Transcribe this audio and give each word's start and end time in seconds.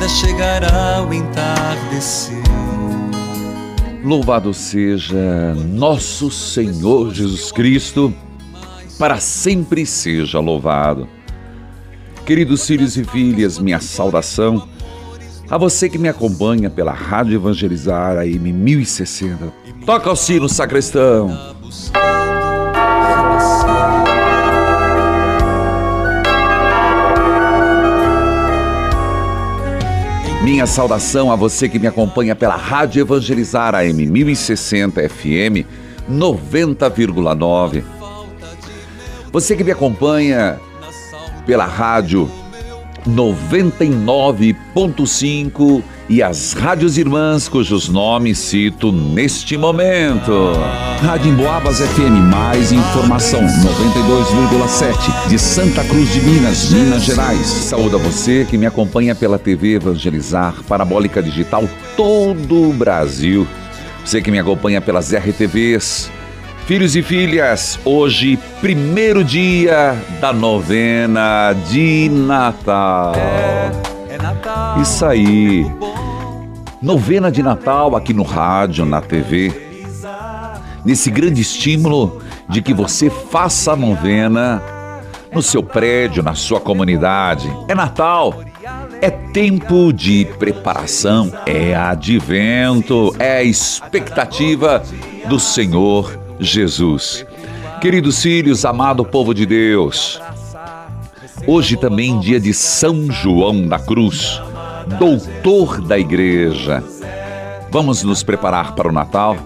vida 0.00 0.08
chegará 0.08 1.06
o 1.06 1.12
entardecer. 1.12 2.42
Louvado 4.02 4.54
seja 4.54 5.54
nosso 5.54 6.30
Senhor 6.30 7.12
Jesus 7.12 7.52
Cristo, 7.52 8.14
para 8.98 9.18
sempre 9.18 9.84
seja 9.84 10.40
louvado. 10.40 11.06
Queridos 12.24 12.66
filhos 12.66 12.96
e 12.96 13.04
filhas, 13.04 13.58
minha 13.58 13.80
saudação 13.80 14.66
a 15.50 15.58
você 15.58 15.88
que 15.88 15.98
me 15.98 16.08
acompanha 16.08 16.70
pela 16.70 16.92
Rádio 16.92 17.34
Evangelizar 17.34 18.16
AM 18.16 18.52
1060. 18.52 19.52
Toca 19.84 20.10
o 20.10 20.16
sino, 20.16 20.48
sacristão. 20.48 21.36
Minha 30.42 30.66
saudação 30.66 31.30
a 31.30 31.36
você 31.36 31.68
que 31.68 31.78
me 31.78 31.86
acompanha 31.86 32.34
pela 32.34 32.56
Rádio 32.56 33.02
Evangelizar 33.02 33.74
AM 33.74 34.06
1060 34.06 35.06
FM 35.06 35.66
90,9. 36.10 37.84
Você 39.30 39.54
que 39.54 39.62
me 39.62 39.70
acompanha 39.70 40.58
pela 41.44 41.66
rádio 41.66 42.30
99.5 43.08 45.82
e 46.08 46.22
as 46.22 46.52
rádios 46.52 46.98
irmãs 46.98 47.48
cujos 47.48 47.88
nomes 47.88 48.38
cito 48.38 48.90
neste 48.90 49.56
momento. 49.56 50.52
Rádio 51.00 51.32
Emboabas 51.32 51.80
FM, 51.80 52.30
mais 52.30 52.72
informação, 52.72 53.40
92,7 53.40 55.28
de 55.28 55.38
Santa 55.38 55.84
Cruz 55.84 56.12
de 56.12 56.20
Minas, 56.20 56.70
Minas 56.70 57.04
Gerais. 57.04 57.46
Saúde 57.46 57.94
a 57.94 57.98
você 57.98 58.44
que 58.48 58.58
me 58.58 58.66
acompanha 58.66 59.14
pela 59.14 59.38
TV 59.38 59.74
Evangelizar, 59.74 60.56
Parabólica 60.68 61.22
Digital, 61.22 61.68
todo 61.96 62.68
o 62.68 62.72
Brasil. 62.72 63.46
Você 64.04 64.20
que 64.20 64.30
me 64.30 64.38
acompanha 64.38 64.80
pelas 64.80 65.12
RTVs. 65.12 66.10
Filhos 66.70 66.94
e 66.94 67.02
filhas, 67.02 67.80
hoje, 67.84 68.38
primeiro 68.60 69.24
dia 69.24 69.92
da 70.20 70.32
novena 70.32 71.52
de 71.68 72.08
Natal. 72.08 73.12
É 74.08 74.16
Natal. 74.16 74.80
Isso 74.80 75.04
aí. 75.04 75.66
Novena 76.80 77.28
de 77.28 77.42
Natal 77.42 77.96
aqui 77.96 78.14
no 78.14 78.22
rádio, 78.22 78.86
na 78.86 79.00
TV. 79.00 79.52
Nesse 80.84 81.10
grande 81.10 81.40
estímulo 81.40 82.22
de 82.48 82.62
que 82.62 82.72
você 82.72 83.10
faça 83.10 83.72
a 83.72 83.76
novena 83.76 84.62
no 85.34 85.42
seu 85.42 85.64
prédio, 85.64 86.22
na 86.22 86.36
sua 86.36 86.60
comunidade. 86.60 87.52
É 87.66 87.74
Natal. 87.74 88.44
É 89.02 89.10
tempo 89.10 89.92
de 89.92 90.24
preparação, 90.38 91.32
é 91.44 91.74
advento, 91.74 93.12
é 93.18 93.42
expectativa 93.42 94.80
do 95.26 95.40
Senhor 95.40 96.29
Jesus. 96.40 97.24
Queridos 97.80 98.22
filhos, 98.22 98.64
amado 98.64 99.04
povo 99.04 99.32
de 99.32 99.46
Deus, 99.46 100.20
Hoje 101.46 101.76
também 101.76 102.20
dia 102.20 102.38
de 102.38 102.52
São 102.52 103.10
João 103.10 103.66
da 103.66 103.78
Cruz, 103.78 104.40
doutor 104.98 105.80
da 105.80 105.98
igreja. 105.98 106.84
Vamos 107.70 108.02
nos 108.02 108.22
preparar 108.22 108.74
para 108.74 108.88
o 108.88 108.92
Natal 108.92 109.36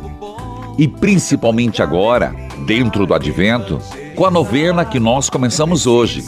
e 0.77 0.89
principalmente 0.89 1.83
agora, 1.83 2.35
dentro 2.67 3.07
do 3.07 3.15
advento, 3.15 3.79
com 4.17 4.27
a 4.27 4.31
novena 4.31 4.85
que 4.85 4.99
nós 4.99 5.31
começamos 5.31 5.87
hoje. 5.87 6.25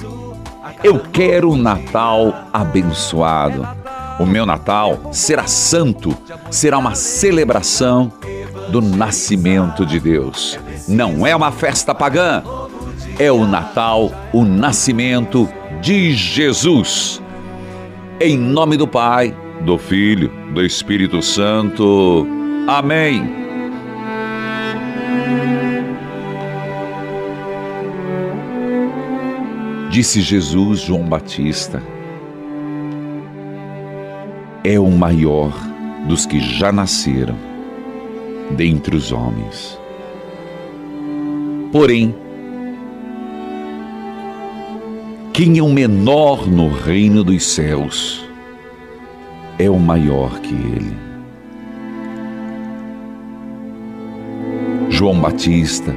Eu 0.85 1.01
quero 1.01 1.51
um 1.51 1.57
Natal 1.57 2.33
abençoado. 2.53 3.67
O 4.21 4.25
meu 4.25 4.47
Natal 4.47 5.11
será 5.13 5.47
santo, 5.49 6.17
será 6.49 6.79
uma 6.79 6.95
celebração 6.95 8.13
do 8.81 8.83
nascimento 8.83 9.87
de 9.87 9.99
Deus. 9.99 10.59
Não 10.87 11.27
é 11.27 11.35
uma 11.35 11.51
festa 11.51 11.95
pagã, 11.95 12.43
é 13.19 13.33
o 13.33 13.47
Natal, 13.47 14.13
o 14.35 14.45
nascimento 14.45 15.49
de 15.81 16.13
Jesus. 16.13 17.23
Em 18.21 18.37
nome 18.37 18.77
do 18.77 18.87
Pai, 18.87 19.35
do 19.63 19.79
Filho, 19.79 20.31
do 20.53 20.63
Espírito 20.63 21.23
Santo. 21.23 22.27
Amém. 22.69 23.47
Disse 29.91 30.21
Jesus 30.21 30.81
João 30.81 31.09
Batista: 31.09 31.83
É 34.63 34.79
o 34.79 34.91
maior 34.91 35.55
dos 36.07 36.27
que 36.27 36.39
já 36.41 36.71
nasceram 36.71 37.56
dentre 38.53 38.97
os 38.97 39.13
homens. 39.13 39.79
Porém, 41.73 42.15
quem 45.33 45.59
é 45.59 45.63
o 45.63 45.69
menor 45.69 46.47
no 46.47 46.69
reino 46.69 47.23
dos 47.23 47.45
céus 47.45 48.27
é 49.59 49.69
o 49.69 49.79
maior 49.79 50.41
que 50.41 50.55
ele. 50.55 50.97
João 54.89 55.21
Batista 55.21 55.95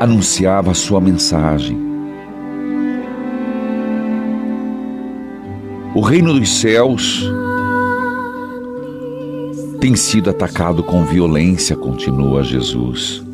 anunciava 0.00 0.72
a 0.72 0.74
sua 0.74 1.00
mensagem. 1.00 1.78
O 5.94 6.00
reino 6.00 6.32
dos 6.32 6.48
céus 6.48 7.30
tem 9.80 9.96
sido 9.96 10.28
atacado 10.28 10.82
com 10.82 11.04
violência, 11.06 11.74
continua 11.74 12.44
Jesus. 12.44 13.24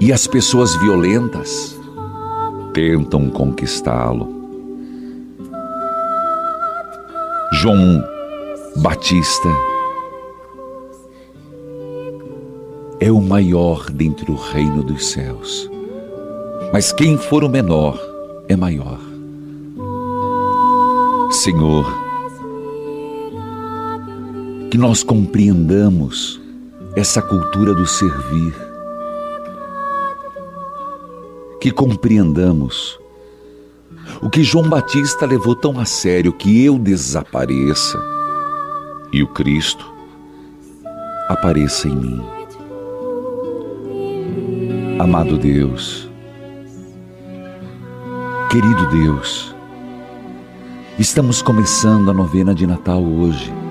E 0.00 0.12
as 0.12 0.26
pessoas 0.26 0.74
violentas 0.74 1.78
tentam 2.72 3.30
conquistá-lo. 3.30 4.28
João 7.52 8.04
Batista 8.76 9.48
é 12.98 13.12
o 13.12 13.20
maior 13.20 13.88
dentre 13.88 14.32
o 14.32 14.34
reino 14.34 14.82
dos 14.82 15.06
céus. 15.12 15.70
Mas 16.72 16.92
quem 16.92 17.16
for 17.16 17.44
o 17.44 17.48
menor 17.48 18.00
é 18.48 18.56
maior. 18.56 18.98
Senhor, 21.30 22.03
que 24.74 24.78
nós 24.78 25.04
compreendamos 25.04 26.40
essa 26.96 27.22
cultura 27.22 27.72
do 27.72 27.86
servir, 27.86 28.52
que 31.60 31.70
compreendamos 31.70 32.98
o 34.20 34.28
que 34.28 34.42
João 34.42 34.68
Batista 34.68 35.26
levou 35.26 35.54
tão 35.54 35.78
a 35.78 35.84
sério 35.84 36.32
que 36.32 36.64
eu 36.64 36.76
desapareça 36.76 38.02
e 39.12 39.22
o 39.22 39.28
Cristo 39.28 39.86
apareça 41.28 41.86
em 41.86 41.94
mim. 41.94 42.20
Amado 44.98 45.38
Deus, 45.38 46.10
querido 48.50 48.88
Deus, 48.88 49.54
estamos 50.98 51.40
começando 51.42 52.10
a 52.10 52.12
novena 52.12 52.52
de 52.52 52.66
Natal 52.66 53.00
hoje. 53.00 53.63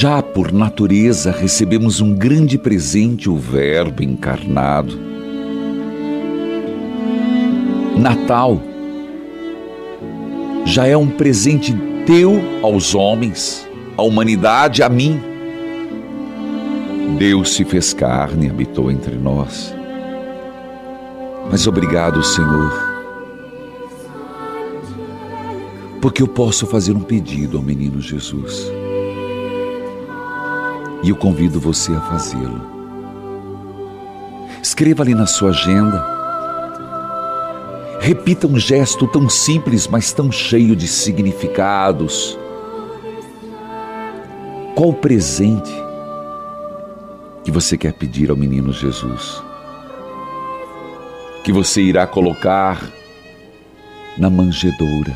Já 0.00 0.22
por 0.22 0.52
natureza 0.52 1.32
recebemos 1.32 2.00
um 2.00 2.14
grande 2.14 2.56
presente, 2.56 3.28
o 3.28 3.36
Verbo 3.36 4.00
encarnado. 4.00 4.96
Natal 7.96 8.62
já 10.64 10.86
é 10.86 10.96
um 10.96 11.08
presente 11.08 11.74
teu 12.06 12.40
aos 12.62 12.94
homens, 12.94 13.68
à 13.96 14.02
humanidade, 14.02 14.84
a 14.84 14.88
mim. 14.88 15.20
Deus 17.18 17.54
se 17.54 17.64
fez 17.64 17.92
carne 17.92 18.46
e 18.46 18.50
habitou 18.50 18.92
entre 18.92 19.16
nós. 19.16 19.74
Mas 21.50 21.66
obrigado, 21.66 22.22
Senhor, 22.22 22.72
porque 26.00 26.22
eu 26.22 26.28
posso 26.28 26.68
fazer 26.68 26.92
um 26.92 27.00
pedido 27.00 27.56
ao 27.56 27.64
menino 27.64 28.00
Jesus. 28.00 28.70
E 31.02 31.10
eu 31.10 31.16
convido 31.16 31.60
você 31.60 31.92
a 31.92 32.00
fazê-lo. 32.00 32.60
Escreva 34.62 35.02
ali 35.02 35.14
na 35.14 35.26
sua 35.26 35.50
agenda 35.50 36.18
Repita 38.08 38.46
um 38.46 38.58
gesto 38.58 39.06
tão 39.06 39.28
simples, 39.28 39.86
mas 39.86 40.12
tão 40.12 40.30
cheio 40.30 40.74
de 40.74 40.88
significados. 40.88 42.38
Qual 44.74 44.94
presente 44.94 45.70
que 47.44 47.50
você 47.50 47.76
quer 47.76 47.92
pedir 47.92 48.30
ao 48.30 48.36
menino 48.36 48.72
Jesus? 48.72 49.42
Que 51.44 51.52
você 51.52 51.82
irá 51.82 52.06
colocar 52.06 52.90
na 54.16 54.30
manjedoura. 54.30 55.14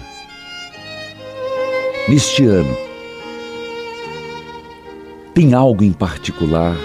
Neste 2.08 2.44
ano, 2.44 2.76
tem 5.34 5.54
algo 5.54 5.82
em 5.82 5.92
particular 5.92 6.76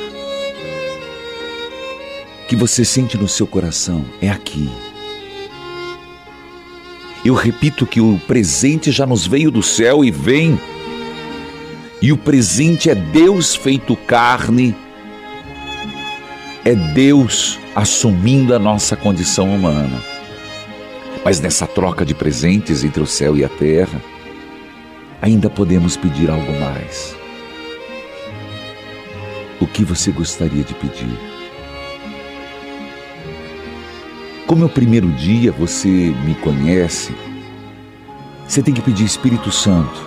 que 2.47 2.55
você 2.55 2.85
sente 2.85 3.17
no 3.17 3.27
seu 3.27 3.45
coração? 3.45 4.05
É 4.21 4.29
aqui 4.29 4.69
eu 7.27 7.33
repito 7.33 7.85
que 7.85 7.99
o 7.99 8.17
presente 8.25 8.89
já 8.89 9.05
nos 9.05 9.27
veio 9.27 9.51
do 9.51 9.61
céu 9.61 10.03
e 10.03 10.09
vem. 10.09 10.57
E 12.01 12.13
o 12.13 12.17
presente 12.17 12.89
é 12.89 12.95
Deus 12.95 13.53
feito 13.53 13.97
carne, 13.97 14.73
é 16.63 16.73
Deus 16.73 17.59
assumindo 17.75 18.55
a 18.55 18.59
nossa 18.59 18.95
condição 18.95 19.53
humana. 19.53 20.01
Mas 21.25 21.41
nessa 21.41 21.67
troca 21.67 22.05
de 22.05 22.13
presentes 22.13 22.85
entre 22.85 23.01
o 23.03 23.07
céu 23.07 23.35
e 23.35 23.43
a 23.43 23.49
terra, 23.49 24.01
ainda 25.21 25.49
podemos 25.49 25.97
pedir 25.97 26.29
algo 26.29 26.53
mais. 26.61 27.16
O 29.59 29.65
que 29.65 29.83
você 29.83 30.11
gostaria 30.11 30.63
de 30.63 30.73
pedir? 30.75 31.17
Como 34.45 34.63
é 34.63 34.65
o 34.65 34.69
primeiro 34.69 35.11
dia, 35.11 35.51
você 35.51 35.89
me 35.89 36.35
conhece. 36.35 37.13
Você 38.47 38.61
tem 38.61 38.73
que 38.73 38.81
pedir 38.81 39.03
Espírito 39.03 39.51
Santo, 39.51 39.99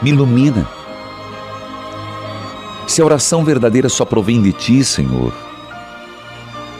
me 0.00 0.10
ilumina. 0.10 0.66
Se 2.86 3.02
a 3.02 3.04
oração 3.04 3.44
verdadeira 3.44 3.88
só 3.88 4.04
provém 4.04 4.40
de 4.40 4.52
ti, 4.52 4.84
Senhor, 4.84 5.34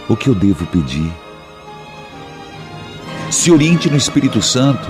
o 0.08 0.16
que 0.16 0.28
eu 0.28 0.34
devo 0.34 0.64
pedir? 0.66 1.12
Se 3.30 3.50
oriente 3.50 3.90
no 3.90 3.96
Espírito 3.96 4.40
Santo 4.40 4.88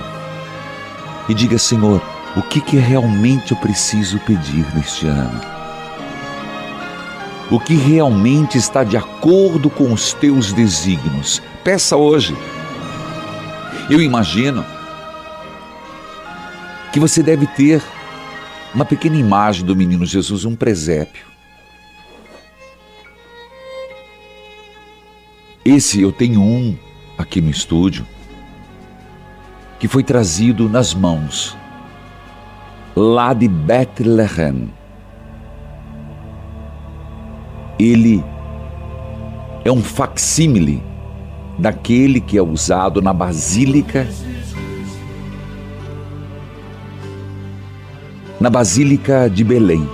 e 1.27 1.33
diga, 1.33 1.57
Senhor, 1.57 2.01
o 2.35 2.41
que, 2.41 2.61
que 2.61 2.77
realmente 2.77 3.51
eu 3.51 3.57
preciso 3.57 4.19
pedir 4.19 4.65
neste 4.75 5.07
ano? 5.07 5.52
O 7.53 7.59
que 7.59 7.75
realmente 7.75 8.57
está 8.57 8.83
de 8.83 8.97
acordo 8.97 9.69
com 9.69 9.93
os 9.93 10.11
teus 10.11 10.51
desígnios 10.51 11.39
Peça 11.63 11.95
hoje. 11.95 12.35
Eu 13.87 14.01
imagino 14.01 14.65
que 16.91 16.99
você 16.99 17.21
deve 17.21 17.45
ter 17.45 17.79
uma 18.73 18.83
pequena 18.83 19.17
imagem 19.17 19.63
do 19.63 19.75
menino 19.75 20.03
Jesus, 20.03 20.45
um 20.45 20.55
presépio. 20.55 21.27
Esse 25.63 26.01
eu 26.01 26.11
tenho 26.11 26.41
um 26.41 26.75
aqui 27.19 27.39
no 27.39 27.51
estúdio 27.51 28.03
que 29.79 29.87
foi 29.87 30.03
trazido 30.03 30.67
nas 30.67 30.91
mãos 30.95 31.55
lá 32.95 33.31
de 33.31 33.47
Bethlehem. 33.47 34.73
Ele 37.79 38.23
é 39.65 39.71
um 39.71 39.81
facsímile 39.81 40.83
daquele 41.57 42.19
que 42.19 42.37
é 42.37 42.41
usado 42.41 43.01
na 43.01 43.13
Basílica, 43.13 44.07
na 48.39 48.49
Basílica 48.49 49.29
de 49.29 49.43
Belém, 49.43 49.87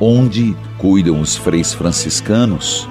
onde 0.00 0.56
cuidam 0.78 1.20
os 1.20 1.36
freis 1.36 1.74
franciscanos. 1.74 2.88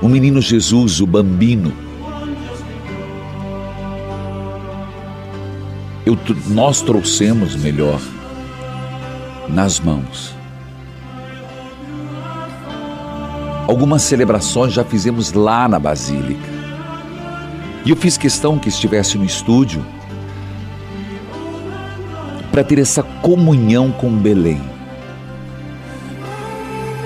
O 0.00 0.08
menino 0.08 0.40
Jesus, 0.40 1.00
o 1.00 1.06
bambino, 1.06 1.72
eu, 6.06 6.16
nós 6.48 6.80
trouxemos 6.82 7.56
melhor 7.56 8.00
nas 9.48 9.80
mãos 9.80 10.37
Algumas 13.68 14.00
celebrações 14.00 14.72
já 14.72 14.82
fizemos 14.82 15.34
lá 15.34 15.68
na 15.68 15.78
Basílica. 15.78 16.48
E 17.84 17.90
eu 17.90 17.96
fiz 17.96 18.16
questão 18.16 18.58
que 18.58 18.70
estivesse 18.70 19.18
no 19.18 19.26
estúdio 19.26 19.84
para 22.50 22.64
ter 22.64 22.78
essa 22.78 23.02
comunhão 23.02 23.92
com 23.92 24.10
Belém. 24.10 24.58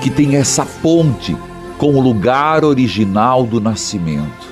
Que 0.00 0.09
tenha 0.09 0.38
essa 0.38 0.64
ponte 0.64 1.37
com 1.78 1.97
o 1.97 2.00
lugar 2.00 2.64
original 2.64 3.45
do 3.45 3.61
nascimento. 3.61 4.47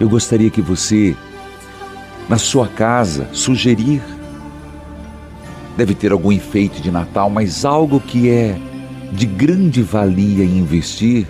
Eu 0.00 0.08
gostaria 0.08 0.48
que 0.48 0.62
você, 0.62 1.14
na 2.26 2.38
sua 2.38 2.68
casa, 2.68 3.28
sugerir. 3.34 4.02
Deve 5.76 5.94
ter 5.94 6.10
algum 6.10 6.32
enfeite 6.32 6.80
de 6.80 6.90
Natal, 6.90 7.28
mas 7.28 7.66
algo 7.66 8.00
que 8.00 8.30
é 8.30 8.58
de 9.12 9.26
grande 9.26 9.82
valia 9.82 10.44
em 10.44 10.58
investir 10.58 11.26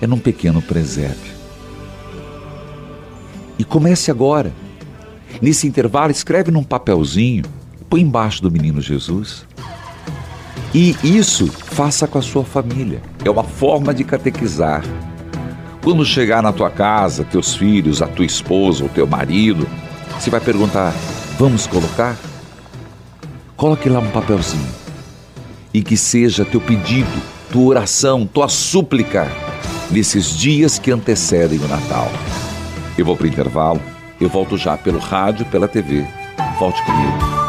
é 0.00 0.06
num 0.06 0.18
pequeno 0.18 0.62
presépio. 0.62 1.32
E 3.58 3.64
comece 3.64 4.10
agora. 4.10 4.52
Nesse 5.40 5.66
intervalo, 5.66 6.10
escreve 6.10 6.50
num 6.50 6.62
papelzinho, 6.62 7.44
põe 7.88 8.00
embaixo 8.00 8.42
do 8.42 8.50
menino 8.50 8.80
Jesus. 8.80 9.46
E 10.74 10.96
isso 11.02 11.46
faça 11.48 12.06
com 12.06 12.18
a 12.18 12.22
sua 12.22 12.44
família. 12.44 13.02
É 13.24 13.30
uma 13.30 13.44
forma 13.44 13.92
de 13.92 14.04
catequizar. 14.04 14.82
Quando 15.82 16.04
chegar 16.04 16.42
na 16.42 16.52
tua 16.52 16.70
casa, 16.70 17.24
teus 17.24 17.54
filhos, 17.54 18.02
a 18.02 18.06
tua 18.06 18.24
esposa, 18.24 18.84
o 18.84 18.88
teu 18.88 19.06
marido, 19.06 19.66
você 20.18 20.30
vai 20.30 20.40
perguntar: 20.40 20.94
vamos 21.38 21.66
colocar? 21.66 22.16
Coloque 23.56 23.88
lá 23.88 23.98
um 23.98 24.10
papelzinho 24.10 24.80
e 25.72 25.82
que 25.82 25.96
seja 25.96 26.44
teu 26.44 26.60
pedido, 26.60 27.10
tua 27.50 27.66
oração, 27.68 28.26
tua 28.26 28.48
súplica 28.48 29.30
nesses 29.90 30.36
dias 30.36 30.78
que 30.78 30.90
antecedem 30.90 31.58
o 31.58 31.68
Natal. 31.68 32.10
Eu 32.96 33.04
vou 33.04 33.16
para 33.16 33.24
o 33.24 33.28
intervalo, 33.28 33.80
eu 34.20 34.28
volto 34.28 34.56
já 34.56 34.76
pelo 34.76 34.98
rádio, 34.98 35.46
pela 35.46 35.66
TV. 35.66 36.06
Volte 36.58 36.82
comigo. 36.84 37.39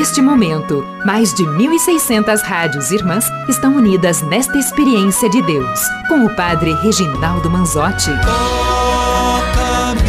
Neste 0.00 0.22
momento, 0.22 0.82
mais 1.04 1.34
de 1.34 1.44
1.600 1.44 2.40
rádios 2.40 2.90
irmãs 2.90 3.26
estão 3.46 3.76
unidas 3.76 4.22
nesta 4.22 4.56
experiência 4.56 5.28
de 5.28 5.42
Deus, 5.42 5.78
com 6.08 6.24
o 6.24 6.34
Padre 6.34 6.72
Reginaldo 6.72 7.50
Manzotti. 7.50 8.08
Toca-me, 8.22 10.00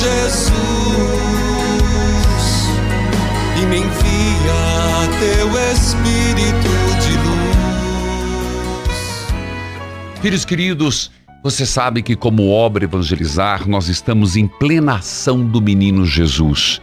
Jesus, 0.00 0.56
e 3.60 3.66
me 3.66 3.76
envia 3.80 5.06
teu 5.20 5.48
Espírito 5.70 6.72
de 7.02 7.12
luz. 7.28 8.96
Filhos 10.22 10.46
queridos, 10.46 11.10
você 11.44 11.66
sabe 11.66 12.02
que, 12.02 12.16
como 12.16 12.48
obra 12.48 12.84
evangelizar, 12.84 13.68
nós 13.68 13.88
estamos 13.88 14.34
em 14.34 14.48
plena 14.48 14.94
ação 14.94 15.44
do 15.44 15.60
menino 15.60 16.06
Jesus. 16.06 16.80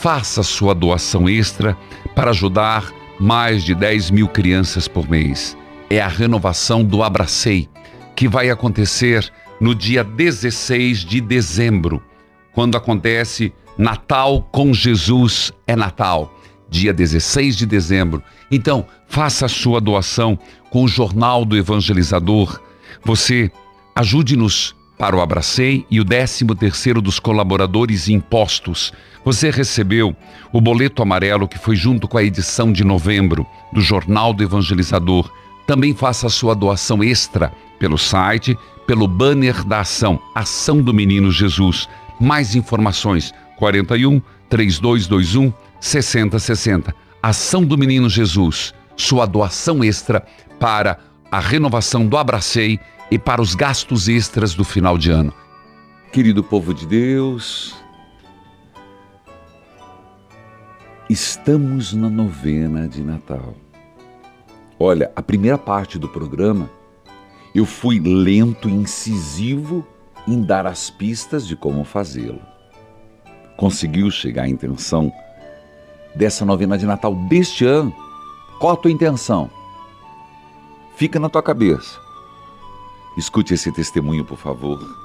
Faça 0.00 0.42
sua 0.42 0.74
doação 0.74 1.28
extra 1.28 1.76
para 2.14 2.30
ajudar 2.30 2.90
mais 3.20 3.62
de 3.62 3.74
10 3.74 4.10
mil 4.10 4.28
crianças 4.28 4.88
por 4.88 5.06
mês. 5.08 5.54
É 5.90 6.00
a 6.00 6.08
renovação 6.08 6.82
do 6.82 7.02
Abracei, 7.02 7.68
que 8.16 8.26
vai 8.26 8.48
acontecer 8.48 9.30
no 9.60 9.74
dia 9.74 10.02
16 10.02 11.00
de 11.00 11.20
dezembro, 11.20 12.02
quando 12.54 12.78
acontece 12.78 13.52
Natal 13.76 14.48
com 14.50 14.72
Jesus 14.72 15.52
é 15.66 15.76
Natal, 15.76 16.34
dia 16.70 16.94
16 16.94 17.56
de 17.56 17.66
dezembro. 17.66 18.22
Então, 18.50 18.86
faça 19.06 19.44
a 19.44 19.50
sua 19.50 19.82
doação 19.82 20.38
com 20.70 20.84
o 20.84 20.88
Jornal 20.88 21.44
do 21.44 21.58
Evangelizador. 21.58 22.58
Você 23.04 23.52
Ajude-nos 24.00 24.74
para 25.00 25.16
o 25.16 25.22
Abracei 25.22 25.86
e 25.90 25.98
o 25.98 26.04
13 26.04 26.44
terceiro 26.58 27.00
dos 27.00 27.18
colaboradores 27.18 28.06
impostos. 28.06 28.92
Você 29.24 29.48
recebeu 29.50 30.14
o 30.52 30.60
boleto 30.60 31.02
amarelo 31.02 31.48
que 31.48 31.58
foi 31.58 31.74
junto 31.74 32.06
com 32.06 32.18
a 32.18 32.22
edição 32.22 32.70
de 32.70 32.84
novembro 32.84 33.46
do 33.72 33.80
Jornal 33.80 34.34
do 34.34 34.42
Evangelizador. 34.42 35.32
Também 35.66 35.94
faça 35.94 36.26
a 36.26 36.30
sua 36.30 36.54
doação 36.54 37.02
extra 37.02 37.50
pelo 37.78 37.96
site, 37.96 38.54
pelo 38.86 39.08
banner 39.08 39.64
da 39.64 39.80
ação 39.80 40.20
Ação 40.34 40.82
do 40.82 40.92
Menino 40.92 41.32
Jesus. 41.32 41.88
Mais 42.20 42.54
informações 42.54 43.32
41 43.56 44.20
3221 44.50 45.50
6060. 45.80 46.94
Ação 47.22 47.64
do 47.64 47.78
Menino 47.78 48.10
Jesus. 48.10 48.74
Sua 48.98 49.24
doação 49.24 49.82
extra 49.82 50.22
para 50.58 50.98
a 51.32 51.40
renovação 51.40 52.06
do 52.06 52.18
Abracei 52.18 52.78
e 53.10 53.18
para 53.18 53.42
os 53.42 53.54
gastos 53.54 54.08
extras 54.08 54.54
do 54.54 54.64
final 54.64 54.96
de 54.96 55.10
ano. 55.10 55.32
Querido 56.12 56.44
povo 56.44 56.72
de 56.72 56.86
Deus, 56.86 57.74
estamos 61.08 61.92
na 61.92 62.08
novena 62.08 62.88
de 62.88 63.02
Natal. 63.02 63.54
Olha, 64.78 65.10
a 65.14 65.22
primeira 65.22 65.58
parte 65.58 65.98
do 65.98 66.08
programa 66.08 66.70
eu 67.54 67.66
fui 67.66 67.98
lento 67.98 68.68
e 68.68 68.72
incisivo 68.72 69.84
em 70.26 70.42
dar 70.42 70.66
as 70.66 70.88
pistas 70.88 71.46
de 71.46 71.56
como 71.56 71.84
fazê-lo. 71.84 72.40
Conseguiu 73.56 74.10
chegar 74.10 74.44
à 74.44 74.48
intenção 74.48 75.12
dessa 76.14 76.44
novena 76.44 76.78
de 76.78 76.86
Natal 76.86 77.14
deste 77.28 77.64
ano? 77.64 77.94
Qual 78.58 78.72
a 78.72 78.76
tua 78.76 78.90
intenção? 78.90 79.50
Fica 80.94 81.18
na 81.18 81.28
tua 81.28 81.42
cabeça. 81.42 82.09
Escute 83.16 83.54
esse 83.54 83.72
testemunho, 83.72 84.24
por 84.24 84.38
favor. 84.38 84.99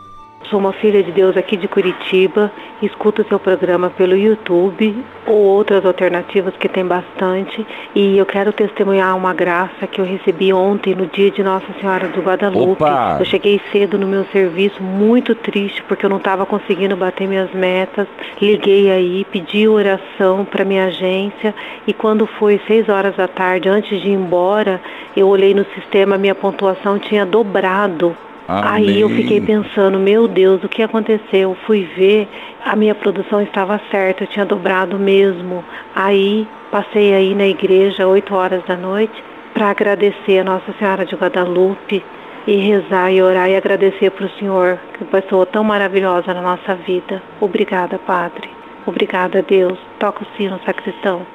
Sou 0.49 0.59
uma 0.59 0.73
filha 0.73 1.01
de 1.01 1.11
Deus 1.11 1.35
aqui 1.35 1.57
de 1.57 1.67
Curitiba, 1.67 2.51
escuto 2.79 3.23
o 3.23 3.25
seu 3.25 3.39
programa 3.39 3.89
pelo 3.89 4.15
YouTube 4.15 4.95
ou 5.25 5.37
outras 5.37 5.83
alternativas 5.83 6.55
que 6.57 6.69
tem 6.69 6.85
bastante 6.85 7.65
e 7.95 8.15
eu 8.15 8.25
quero 8.27 8.53
testemunhar 8.53 9.17
uma 9.17 9.33
graça 9.33 9.87
que 9.87 9.99
eu 9.99 10.05
recebi 10.05 10.53
ontem 10.53 10.93
no 10.93 11.07
dia 11.07 11.31
de 11.31 11.41
Nossa 11.41 11.65
Senhora 11.79 12.09
do 12.09 12.21
Guadalupe. 12.21 12.73
Opa! 12.73 13.17
Eu 13.19 13.25
cheguei 13.25 13.59
cedo 13.71 13.97
no 13.97 14.05
meu 14.05 14.23
serviço, 14.25 14.83
muito 14.83 15.33
triste 15.33 15.81
porque 15.83 16.05
eu 16.05 16.09
não 16.11 16.17
estava 16.17 16.45
conseguindo 16.45 16.95
bater 16.95 17.27
minhas 17.27 17.51
metas. 17.51 18.07
Liguei 18.39 18.91
aí, 18.91 19.25
pedi 19.31 19.67
oração 19.67 20.45
para 20.45 20.63
minha 20.63 20.85
agência 20.85 21.55
e 21.87 21.93
quando 21.93 22.27
foi 22.27 22.61
seis 22.67 22.87
horas 22.87 23.15
da 23.15 23.27
tarde, 23.27 23.67
antes 23.67 23.99
de 23.99 24.09
ir 24.09 24.13
embora, 24.13 24.79
eu 25.17 25.27
olhei 25.27 25.55
no 25.55 25.65
sistema, 25.73 26.19
minha 26.19 26.35
pontuação 26.35 26.99
tinha 26.99 27.25
dobrado 27.25 28.15
Amém. 28.47 28.71
Aí 28.71 29.01
eu 29.01 29.09
fiquei 29.09 29.41
pensando, 29.41 29.97
meu 29.97 30.27
Deus, 30.27 30.63
o 30.63 30.69
que 30.69 30.83
aconteceu? 30.83 31.57
Fui 31.65 31.89
ver, 31.97 32.27
a 32.63 32.75
minha 32.75 32.93
produção 32.93 33.41
estava 33.41 33.81
certa, 33.89 34.23
eu 34.23 34.27
tinha 34.27 34.45
dobrado 34.45 34.99
mesmo. 34.99 35.63
Aí 35.95 36.47
passei 36.69 37.13
aí 37.13 37.33
na 37.33 37.47
igreja, 37.47 38.07
8 38.07 38.35
horas 38.35 38.63
da 38.65 38.75
noite, 38.75 39.23
para 39.53 39.69
agradecer 39.69 40.39
a 40.39 40.43
Nossa 40.43 40.73
Senhora 40.77 41.05
de 41.05 41.15
Guadalupe 41.15 42.03
e 42.45 42.55
rezar 42.57 43.11
e 43.11 43.21
orar 43.21 43.49
e 43.49 43.55
agradecer 43.55 44.11
para 44.11 44.27
o 44.27 44.29
Senhor, 44.37 44.77
que 44.97 45.05
pessoa 45.05 45.45
tão 45.45 45.63
maravilhosa 45.63 46.33
na 46.33 46.41
nossa 46.41 46.75
vida. 46.75 47.21
Obrigada, 47.41 47.97
Padre. 47.97 48.49
Obrigada, 48.85 49.41
Deus. 49.41 49.79
Toca 49.97 50.23
o 50.23 50.27
sino, 50.37 50.59
sacristão. 50.63 51.25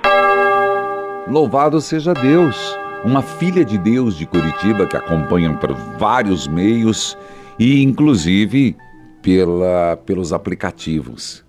Louvado 1.27 1.81
seja 1.81 2.15
Deus! 2.15 2.79
Uma 3.05 3.23
filha 3.23 3.65
de 3.65 3.79
Deus 3.79 4.17
de 4.17 4.27
Curitiba 4.27 4.87
que 4.87 4.97
acompanham 4.97 5.57
por 5.57 5.73
vários 5.99 6.47
meios 6.47 7.17
e 7.59 7.83
inclusive 7.83 8.77
pela, 9.23 9.97
pelos 10.05 10.33
aplicativos. 10.33 11.45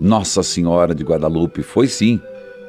Nossa 0.00 0.42
Senhora 0.42 0.94
de 0.94 1.04
Guadalupe 1.04 1.62
foi 1.62 1.88
sim, 1.88 2.20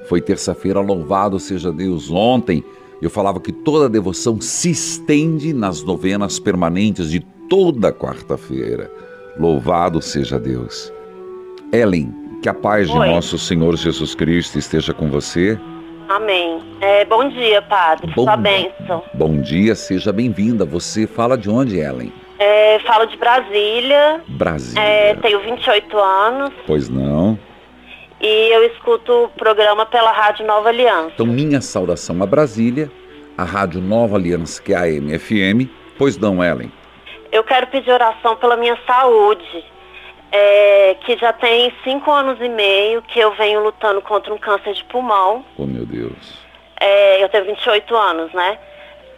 foi 0.06 0.22
terça-feira, 0.22 0.80
louvado 0.80 1.40
seja 1.40 1.72
Deus. 1.72 2.10
Ontem 2.12 2.64
eu 3.02 3.10
falava 3.10 3.40
que 3.40 3.52
toda 3.52 3.86
a 3.86 3.90
devoção 3.90 4.40
se 4.42 4.72
estende 4.72 5.54
nas 5.54 5.84
novenas 5.84 6.40
permanentes 6.40 7.10
de 7.10 7.20
toda 7.50 7.92
quarta-feira. 7.92 8.92
Louvado 9.40 10.02
seja 10.02 10.40
Deus. 10.40 10.92
Ellen, 11.72 12.14
que 12.42 12.50
a 12.50 12.54
paz 12.54 12.90
Oi. 12.90 13.08
de 13.08 13.14
nosso 13.14 13.38
Senhor 13.38 13.76
Jesus 13.76 14.16
Cristo 14.16 14.58
esteja 14.58 14.94
com 14.94 15.10
você. 15.10 15.60
Amém. 16.10 16.60
É, 16.82 17.06
bom 17.06 17.30
dia, 17.30 17.62
Padre. 17.62 18.12
Bom- 18.16 18.24
Sua 18.24 18.36
bênção. 18.36 19.04
Bom 19.14 19.40
dia, 19.42 19.76
seja 19.76 20.12
bem-vinda. 20.12 20.66
Você 20.66 21.06
fala 21.06 21.38
de 21.38 21.50
onde, 21.50 21.78
Ellen? 21.80 22.12
É, 22.40 22.80
falo 22.80 23.06
de 23.06 23.16
Brasília, 23.18 24.22
Brasília. 24.28 24.82
é, 24.82 25.14
tenho 25.16 25.40
28 25.42 25.98
anos 26.00 26.52
Pois 26.66 26.88
não. 26.90 27.38
e 28.22 28.50
eu 28.56 28.66
escuto 28.68 29.26
o 29.26 29.30
programa 29.30 29.86
pela 29.86 30.12
Rádio 30.12 30.48
Nova 30.48 30.70
Aliança. 30.70 31.12
Então, 31.14 31.26
minha 31.28 31.60
saudação 31.62 32.24
a 32.24 32.26
Brasília, 32.26 32.90
a 33.38 33.44
Rádio 33.44 33.80
Nova 33.82 34.16
Aliança, 34.16 34.62
que 34.62 34.74
é 34.74 34.78
a 34.78 34.88
MFM. 34.88 35.70
Pois 35.98 36.18
não, 36.18 36.44
Ellen? 36.44 36.72
Eu 37.32 37.44
quero 37.44 37.68
pedir 37.68 37.92
oração 37.92 38.36
pela 38.38 38.56
minha 38.58 38.78
saúde, 38.88 39.64
é, 40.32 40.96
que 41.06 41.18
já 41.18 41.34
tem 41.34 41.74
cinco 41.84 42.12
anos 42.12 42.40
e 42.40 42.48
meio 42.48 43.02
que 43.02 43.20
eu 43.20 43.34
venho 43.34 43.64
lutando 43.64 44.02
contra 44.02 44.34
um 44.34 44.38
câncer 44.38 44.74
de 44.74 44.84
pulmão. 44.86 45.44
Oh, 45.58 45.66
meu 45.66 45.86
Deus. 45.86 46.40
É, 46.80 47.24
eu 47.24 47.30
tenho 47.30 47.46
28 47.46 47.96
anos, 47.96 48.32
né? 48.34 48.58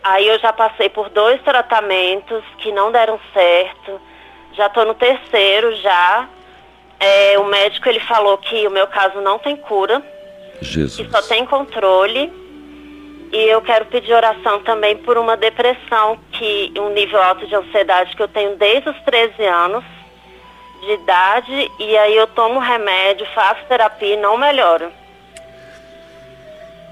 Aí 0.03 0.27
eu 0.27 0.39
já 0.39 0.51
passei 0.51 0.89
por 0.89 1.09
dois 1.09 1.41
tratamentos 1.43 2.43
que 2.57 2.71
não 2.71 2.91
deram 2.91 3.19
certo. 3.33 4.01
Já 4.53 4.69
tô 4.69 4.83
no 4.85 4.95
terceiro 4.95 5.75
já. 5.77 6.27
É, 6.99 7.37
o 7.37 7.45
médico 7.45 7.89
ele 7.89 7.99
falou 7.99 8.37
que 8.37 8.65
o 8.67 8.71
meu 8.71 8.87
caso 8.87 9.21
não 9.21 9.37
tem 9.39 9.55
cura, 9.55 10.01
que 10.59 10.65
Jesus. 10.65 11.09
só 11.09 11.21
tem 11.23 11.45
controle. 11.45 12.31
E 13.33 13.43
eu 13.47 13.61
quero 13.61 13.85
pedir 13.85 14.13
oração 14.13 14.61
também 14.63 14.97
por 14.97 15.17
uma 15.17 15.37
depressão, 15.37 16.19
que 16.33 16.73
um 16.77 16.89
nível 16.89 17.21
alto 17.21 17.47
de 17.47 17.55
ansiedade 17.55 18.15
que 18.15 18.21
eu 18.21 18.27
tenho 18.27 18.57
desde 18.57 18.89
os 18.89 18.99
13 19.03 19.43
anos 19.45 19.85
de 20.81 20.91
idade. 20.93 21.71
E 21.79 21.97
aí 21.97 22.15
eu 22.15 22.27
tomo 22.27 22.59
remédio, 22.59 23.25
faço 23.33 23.61
terapia 23.67 24.15
e 24.15 24.17
não 24.17 24.37
melhoro. 24.37 24.91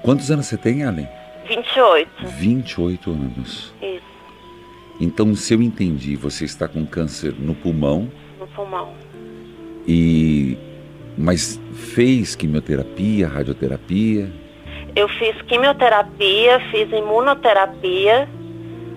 Quantos 0.02 0.30
anos 0.30 0.46
você 0.46 0.56
tem, 0.56 0.82
Ellen? 0.82 1.08
28. 1.46 2.08
28 2.26 3.10
anos. 3.10 3.74
Isso, 3.82 4.02
Então, 5.00 5.34
se 5.34 5.52
eu 5.54 5.60
entendi, 5.62 6.14
você 6.16 6.44
está 6.44 6.68
com 6.68 6.86
câncer 6.86 7.34
no 7.38 7.54
pulmão 7.54 8.10
no 8.38 8.46
pulmão. 8.48 8.94
e. 9.86 10.56
Mas 11.18 11.60
fez 11.94 12.34
quimioterapia, 12.36 13.28
radioterapia. 13.28 14.30
Eu 14.96 15.06
fiz 15.08 15.36
quimioterapia, 15.42 16.60
fiz 16.70 16.90
imunoterapia, 16.90 18.28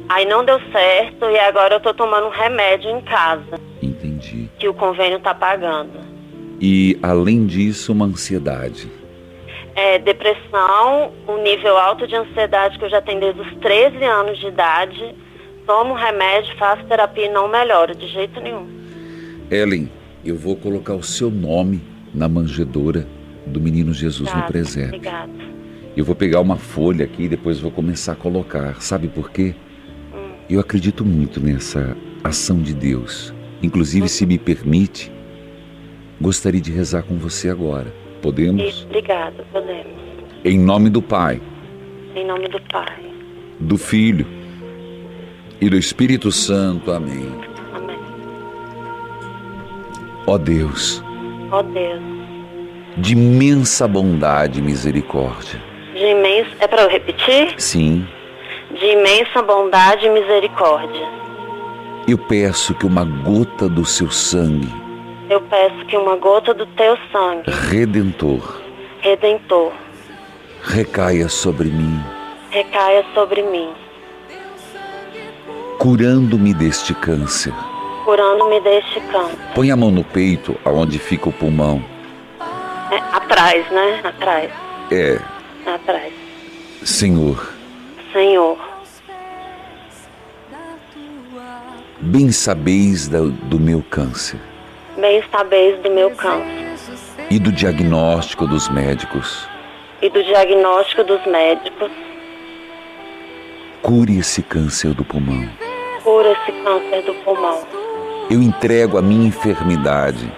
aí 0.08 0.24
não 0.26 0.46
deu 0.46 0.60
certo 0.72 1.26
e 1.26 1.38
agora 1.40 1.76
eu 1.76 1.80
tô 1.82 1.94
tomando 1.94 2.28
um 2.28 2.30
remédio 2.30 2.90
em 2.92 3.02
casa, 3.02 3.60
Entendi. 4.24 4.50
que 4.58 4.68
o 4.68 4.74
convênio 4.74 5.20
tá 5.20 5.34
pagando. 5.34 6.00
E, 6.60 6.98
além 7.02 7.46
disso, 7.46 7.92
uma 7.92 8.06
ansiedade. 8.06 8.90
É, 9.76 9.98
depressão, 10.00 11.12
um 11.28 11.42
nível 11.42 11.78
alto 11.78 12.08
de 12.08 12.16
ansiedade 12.16 12.78
que 12.78 12.86
eu 12.86 12.90
já 12.90 13.02
tenho 13.02 13.20
desde 13.20 13.42
os 13.42 13.56
13 13.58 14.04
anos 14.04 14.40
de 14.40 14.48
idade. 14.48 15.16
Tomo 15.66 15.94
remédio, 15.94 16.56
faço 16.58 16.84
terapia 16.86 17.26
e 17.26 17.30
não 17.30 17.48
melhoro 17.48 17.96
de 17.96 18.08
jeito 18.08 18.40
nenhum. 18.40 18.68
Ellen, 19.50 19.90
eu 20.24 20.38
vou 20.38 20.56
colocar 20.56 20.94
o 20.94 21.04
seu 21.04 21.30
nome 21.30 21.82
na 22.14 22.28
manjedoura 22.28 23.08
do 23.46 23.60
menino 23.60 23.94
Jesus 23.94 24.30
Obrigada, 24.30 24.46
no 24.46 24.52
presépio. 24.52 24.96
Obrigada. 24.96 25.54
Eu 25.96 26.06
vou 26.06 26.16
pegar 26.16 26.40
uma 26.40 26.58
folha 26.58 27.06
aqui 27.06 27.24
e 27.24 27.30
depois 27.30 27.60
vou 27.60 27.72
começar 27.72 28.14
a 28.14 28.16
colocar. 28.16 28.82
Sabe 28.82 29.08
por 29.08 29.32
quê? 29.32 29.56
Eu 30.50 30.60
acredito 30.60 31.06
muito 31.06 31.40
nessa 31.40 31.96
ação 32.24 32.62
de 32.62 32.74
Deus. 32.74 33.33
Inclusive, 33.64 34.08
se 34.10 34.26
me 34.26 34.38
permite, 34.38 35.12
gostaria 36.20 36.60
de 36.62 36.72
rezar 36.72 37.04
com 37.04 37.18
você 37.18 37.50
agora. 37.50 37.94
Podemos? 38.22 38.84
Obrigada, 38.84 39.44
podemos. 39.52 39.94
Em 40.46 40.60
nome 40.60 40.90
do 40.90 41.02
Pai, 41.02 41.42
Em 42.16 42.26
nome 42.28 42.48
do 42.50 42.60
Pai. 42.72 42.98
do 43.60 43.78
Filho 43.78 44.28
e 45.62 45.70
do 45.70 45.78
Espírito 45.78 46.32
Santo. 46.32 46.92
Amém. 46.92 47.32
Amém. 47.74 47.98
Ó 50.28 50.38
Deus, 50.38 51.02
Ó 51.52 51.62
Deus, 51.62 52.02
de 52.98 53.14
imensa 53.14 53.88
bondade 53.88 54.60
e 54.60 54.62
misericórdia. 54.62 55.62
de 55.94 56.06
imensa. 56.06 56.50
É 56.60 56.68
para 56.68 56.82
eu 56.84 56.90
repetir? 56.90 57.54
Sim, 57.58 58.06
De 58.78 58.86
imensa 58.88 59.42
bondade 59.42 60.06
e 60.08 60.10
misericórdia. 60.10 61.08
Eu 62.08 62.18
peço 62.18 62.74
que 62.76 62.86
uma 62.86 63.06
gota 63.06 63.68
do 63.70 63.86
seu 63.86 64.10
sangue 64.12 64.70
Eu 65.30 65.42
peço 65.42 65.86
que 65.86 65.96
uma 65.98 66.16
gota 66.18 66.54
do 66.54 66.66
teu 66.68 66.98
sangue, 67.12 67.50
redentor 67.70 68.62
redentor, 69.02 69.72
recaia 70.64 71.28
sobre 71.28 71.70
mim, 71.70 72.00
recaia 72.52 73.04
sobre 73.14 73.42
mim, 73.42 73.70
curando-me 75.80 76.54
deste 76.54 76.94
câncer. 76.94 77.54
curando-me 78.06 78.60
deste 78.62 79.00
câncer. 79.12 79.38
Põe 79.56 79.72
a 79.72 79.76
mão 79.76 79.92
no 79.92 80.04
peito, 80.04 80.56
aonde 80.64 81.00
fica 81.00 81.28
o 81.30 81.34
pulmão. 81.34 81.84
É, 82.92 82.98
atrás, 83.16 83.70
né? 83.72 84.02
Atrás. 84.04 84.52
É, 84.92 85.20
Atrás. 85.66 86.14
Senhor, 86.84 87.54
Senhor, 88.14 88.58
bem 92.06 92.32
sabeis 92.32 93.08
da- 93.08 93.20
do 93.22 93.60
meu 93.60 93.84
câncer 93.90 94.40
bem 94.98 95.24
sabeis 95.32 95.80
do 95.82 95.90
meu 95.90 96.12
câncer 96.12 96.64
e 97.30 97.40
do 97.40 97.52
diagnóstico 97.52 98.46
dos 98.46 98.70
médicos. 98.70 99.48
e 100.02 100.10
do 100.10 100.22
diagnóstico 100.24 101.04
dos 101.06 101.26
médicos. 101.26 101.90
Cure 103.82 104.18
esse 104.18 104.42
câncer 104.44 104.94
do 104.94 105.04
pulmão. 105.04 105.50
Cura 106.04 106.32
esse 106.34 106.52
câncer 106.62 107.02
do 107.04 107.14
pulmão. 107.24 107.60
Eu 108.30 108.42
entrego 108.42 108.98
a 108.98 109.02
minha 109.02 109.28
enfermidade 109.28 110.30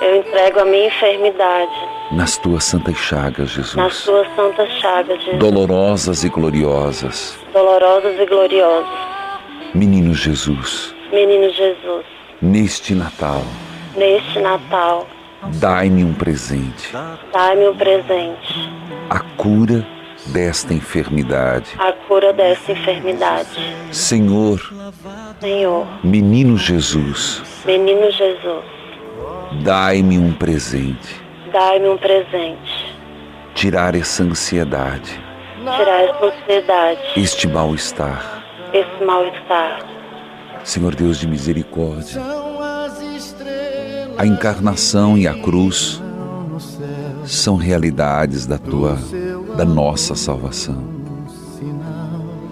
Eu 0.00 0.16
entrego 0.16 0.60
a 0.60 0.64
minha 0.64 0.86
enfermidade 0.86 1.70
nas 2.12 2.38
tuas 2.38 2.64
santas 2.64 2.96
chagas, 2.96 3.54
nas 3.56 3.66
Jesus. 3.66 3.94
suas 3.96 4.26
santas 4.34 4.70
chagas, 4.80 5.18
Jesus. 5.22 5.38
Dolorosas 5.38 6.24
e 6.24 6.28
gloriosas. 6.30 7.38
Dolorosas 7.52 8.18
e 8.18 8.24
gloriosas. 8.26 8.88
Menino 9.74 10.14
Jesus, 10.14 10.94
Menino 11.12 11.50
Jesus, 11.52 12.04
neste 12.40 12.94
Natal, 12.94 13.42
neste 13.96 14.38
Natal, 14.38 15.06
dai-me 15.60 16.04
um 16.04 16.14
presente. 16.14 16.92
dai-me 17.32 17.68
um 17.68 17.76
presente. 17.76 18.70
A 19.10 19.18
cura 19.36 19.84
desta 20.26 20.72
enfermidade. 20.72 21.74
A 21.78 21.92
cura 22.06 22.32
dessa 22.32 22.70
enfermidade. 22.72 23.48
Senhor, 23.90 24.60
Senhor, 25.40 25.86
menino 26.04 26.56
Jesus, 26.56 27.42
menino 27.64 28.10
Jesus, 28.12 28.64
dai-me 29.64 30.16
um 30.18 30.32
presente. 30.32 31.20
dai-me 31.52 31.88
um 31.88 31.96
presente. 31.98 32.94
Tirar 33.54 33.96
essa 33.96 34.22
ansiedade, 34.22 35.20
Tirar 35.76 36.04
essa 36.04 36.24
ansiedade, 36.24 37.00
este 37.16 37.48
mal-estar. 37.48 38.44
esse 38.72 39.04
mal-estar. 39.04 39.80
Senhor 40.64 40.94
Deus 40.94 41.18
de 41.18 41.26
misericórdia, 41.26 42.20
a 44.16 44.26
encarnação 44.26 45.16
e 45.16 45.26
a 45.26 45.34
cruz 45.34 46.00
são 47.24 47.56
realidades 47.56 48.46
da 48.46 48.58
tua, 48.58 48.98
da 49.56 49.64
nossa 49.64 50.14
salvação. 50.14 50.82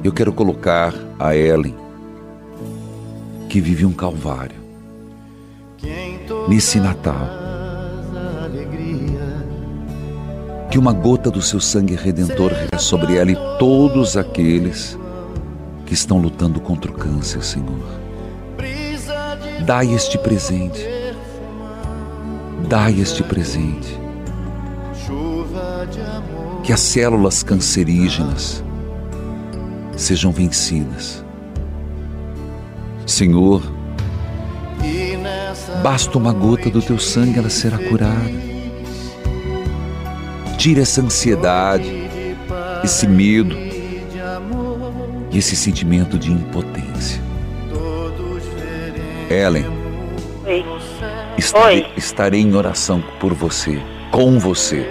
Eu 0.02 0.12
quero 0.12 0.32
colocar 0.32 0.94
a 1.18 1.36
Ellen, 1.36 1.74
que 3.48 3.60
vive 3.60 3.84
um 3.84 3.92
calvário, 3.92 4.56
nesse 6.48 6.80
Natal. 6.80 7.28
Que 10.70 10.78
uma 10.78 10.92
gota 10.92 11.30
do 11.30 11.40
seu 11.40 11.60
sangue 11.60 11.94
redentor 11.94 12.52
recaia 12.52 12.78
sobre 12.78 13.16
ela 13.16 13.30
e 13.30 13.36
todos 13.58 14.16
aqueles 14.16 14.98
que 15.86 15.94
estão 15.94 16.18
lutando 16.18 16.60
contra 16.60 16.90
o 16.90 16.94
câncer, 16.94 17.42
Senhor. 17.42 17.97
Dai 19.68 19.92
este 19.92 20.16
presente. 20.16 20.88
Dai 22.70 23.02
este 23.02 23.22
presente. 23.22 24.00
Que 26.64 26.72
as 26.72 26.81
células 26.81 27.42
cancerígenas 27.42 28.64
sejam 29.94 30.33
vencidas. 30.33 31.22
Senhor, 33.04 33.62
basta 35.83 36.16
uma 36.16 36.33
gota 36.33 36.70
do 36.70 36.81
teu 36.81 36.98
sangue, 36.98 37.38
ela 37.38 37.50
será 37.50 37.76
curada. 37.76 38.33
Tira 40.57 40.81
essa 40.81 41.02
ansiedade, 41.02 42.09
esse 42.83 43.07
medo 43.07 43.54
e 45.31 45.37
esse 45.37 45.54
sentimento 45.54 46.18
de 46.18 46.33
impotência. 46.33 47.27
Ellen, 49.30 49.66
Oi. 50.46 50.64
estarei, 51.36 51.78
Oi. 51.82 51.86
estarei 51.96 52.40
em 52.40 52.54
oração 52.54 53.02
por 53.20 53.34
você, 53.34 53.78
com 54.10 54.38
você. 54.38 54.86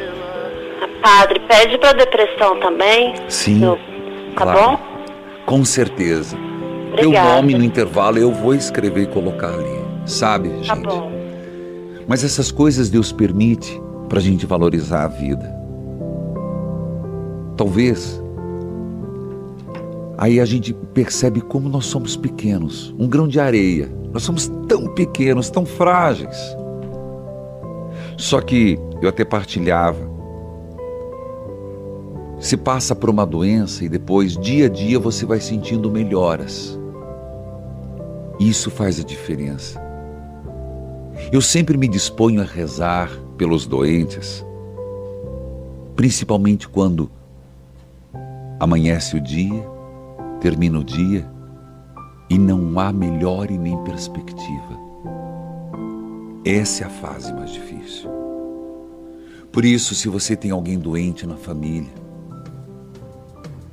Padre, 1.02 1.40
pede 1.48 1.78
para 1.78 1.94
depressão 1.94 2.60
também. 2.60 3.16
Sim, 3.30 3.64
Eu- 3.64 3.78
Tá 4.36 4.44
claro. 4.44 4.60
bom? 4.60 4.80
Com 5.46 5.66
certeza. 5.66 6.36
Teu 6.96 7.10
Obrigada. 7.10 7.36
nome 7.36 7.54
no 7.56 7.64
intervalo 7.64 8.18
eu 8.20 8.32
vou 8.32 8.54
escrever 8.54 9.04
e 9.04 9.08
colocar 9.08 9.50
ali. 9.50 9.78
Sabe, 10.06 10.50
gente? 10.50 10.68
Tá 10.68 10.76
bom. 10.76 11.12
Mas 12.08 12.24
essas 12.24 12.52
coisas 12.52 12.90
Deus 12.90 13.12
permite 13.12 13.80
para 14.08 14.20
a 14.20 14.22
gente 14.22 14.46
valorizar 14.46 15.04
a 15.06 15.08
vida. 15.08 15.54
Talvez 17.58 18.22
aí 20.18 20.40
a 20.40 20.46
gente 20.46 20.74
percebe 20.94 21.42
como 21.42 21.70
nós 21.70 21.86
somos 21.86 22.18
pequenos, 22.18 22.94
um 22.98 23.08
grão 23.08 23.28
de 23.28 23.40
areia. 23.40 23.90
Nós 24.12 24.24
somos 24.24 24.52
tão 24.68 24.94
pequenos, 24.94 25.50
tão 25.50 25.66
frágeis. 25.66 26.38
Só 28.18 28.42
que 28.42 28.80
eu 29.02 29.08
até 29.08 29.24
partilhava. 29.24 30.18
Se 32.40 32.58
passa 32.58 32.96
por 32.96 33.10
uma 33.10 33.26
doença 33.26 33.86
e 33.86 33.90
depois, 33.90 34.38
dia 34.38 34.66
a 34.66 34.70
dia, 34.70 35.00
você 35.00 35.26
vai 35.26 35.40
sentindo 35.40 35.92
melhoras. 35.92 36.78
Isso 38.40 38.70
faz 38.72 39.00
a 39.00 39.04
diferença. 39.04 39.82
Eu 41.32 41.42
sempre 41.42 41.78
me 41.78 41.88
disponho 41.88 42.42
a 42.42 42.46
rezar 42.46 43.12
pelos 43.38 43.66
doentes, 43.66 44.46
principalmente 45.96 46.68
quando 46.68 47.10
amanhece 48.60 49.16
o 49.16 49.22
dia, 49.22 49.77
termina 50.40 50.80
o 50.80 50.84
dia 50.84 51.30
e 52.30 52.38
não 52.38 52.80
há 52.80 52.92
melhor 52.92 53.50
e 53.50 53.58
nem 53.58 53.78
perspectiva. 53.84 54.78
Essa 56.46 56.84
é 56.84 56.88
a 56.88 56.90
fase 56.90 57.34
mais 57.34 57.52
difícil. 57.52 58.10
Por 59.52 59.66
isso, 59.66 59.96
se 59.96 60.08
você 60.08 60.36
tem 60.36 60.52
alguém 60.52 60.78
doente 60.78 61.26
na 61.26 61.36
família, 61.36 61.92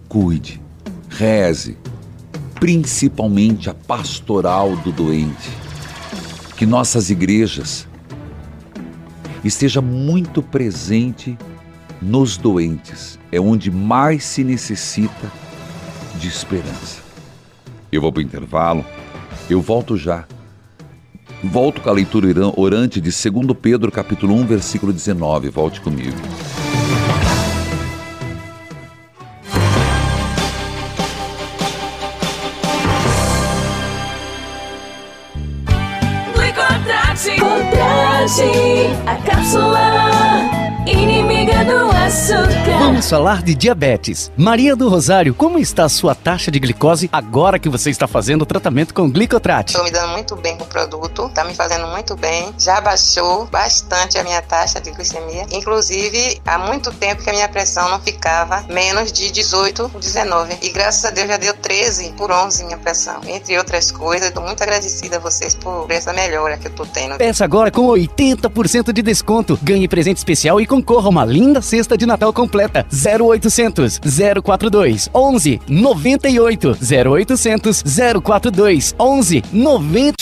cuide, 0.09 0.61
reze, 1.09 1.77
principalmente 2.59 3.69
a 3.69 3.75
pastoral 3.75 4.75
do 4.77 4.91
doente. 4.91 5.51
Que 6.57 6.65
nossas 6.65 7.11
igrejas 7.11 7.87
esteja 9.45 9.83
muito 9.83 10.43
presente 10.43 11.37
nos 12.01 12.37
doentes, 12.37 13.19
é 13.31 13.41
onde 13.41 13.71
mais 13.71 14.25
se 14.25 14.43
necessita 14.45 15.31
de 16.19 16.29
esperança. 16.29 17.03
Eu 17.91 18.01
vou 18.01 18.13
para 18.13 18.21
o 18.21 18.23
intervalo, 18.23 18.85
eu 19.49 19.61
volto 19.61 19.97
já. 19.97 20.27
Volto 21.43 21.81
com 21.81 21.91
a 21.91 21.93
leitura 21.93 22.27
orante 22.57 23.01
de 23.01 23.11
2 23.11 23.57
Pedro, 23.61 23.93
capítulo 23.93 24.35
1, 24.35 24.47
versículo 24.47 24.93
19. 24.93 25.51
Volte 25.51 25.81
comigo. 25.81 26.17
Falar 43.09 43.43
de 43.43 43.55
diabetes. 43.55 44.31
Maria 44.37 44.75
do 44.75 44.89
Rosário, 44.89 45.35
como 45.35 45.59
está 45.59 45.85
a 45.85 45.89
sua 45.89 46.15
taxa 46.15 46.51
de 46.51 46.59
glicose 46.59 47.09
agora 47.13 47.59
que 47.59 47.69
você 47.69 47.91
está 47.91 48.07
fazendo 48.07 48.43
o 48.43 48.47
tratamento 48.47 48.95
com 48.95 49.11
Glicotrate? 49.11 49.73
Estou 49.73 49.85
me 49.85 49.91
dando 49.91 50.13
muito 50.13 50.35
bem 50.37 50.57
com 50.57 50.65
o 50.65 50.67
produto, 50.67 51.27
está 51.27 51.45
me 51.45 51.55
fazendo 51.55 51.87
muito 51.89 52.17
bem. 52.17 52.53
Já 52.59 52.81
baixou 52.81 53.47
bastante 53.47 54.19
a 54.19 54.25
minha 54.25 54.41
taxa 54.43 54.81
de 54.81 54.91
glicemia. 54.91 55.47
Inclusive, 55.53 56.41
há 56.47 56.59
muito 56.59 56.93
tempo 56.93 57.23
que 57.23 57.31
a 57.31 57.33
minha 57.33 57.49
pressão 57.49 57.89
não 57.91 58.01
ficava 58.01 58.65
menos 58.69 59.13
de 59.13 59.31
18, 59.31 59.91
19. 60.01 60.59
E 60.63 60.71
graças 60.71 61.05
a 61.05 61.11
Deus 61.11 61.29
já 61.29 61.37
deu 61.37 61.55
13 61.55 62.15
por 62.17 62.31
11 62.31 62.65
minha 62.65 62.79
pressão. 62.79 63.21
Entre 63.27 63.57
outras 63.59 63.91
coisas, 63.91 64.29
estou 64.29 64.43
muito 64.43 64.63
agradecida 64.63 65.17
a 65.17 65.21
vocês 65.21 65.55
por 65.55 65.91
essa 65.91 66.13
melhora 66.13 66.57
que 66.57 66.67
eu 66.67 66.71
estou 66.71 66.87
tendo. 66.87 67.17
Peça 67.17 67.45
agora 67.45 67.71
com 67.71 67.87
80% 67.87 68.93
de 68.93 69.03
desconto. 69.03 69.59
Ganhe 69.63 69.87
presente 69.89 70.19
especial 70.19 70.61
e 70.61 70.67
concorra 70.67 71.07
a 71.07 71.11
uma 71.11 71.25
linda 71.25 71.61
cesta 71.61 71.99
de 71.99 72.07
Natal 72.07 72.33
completa. 72.33 72.87
0800 72.95 74.01
042 74.43 75.11
11 75.13 75.61
98 75.69 76.77
0800 76.81 77.83
042 78.23 78.95
11 78.99 79.43
90 79.53 80.15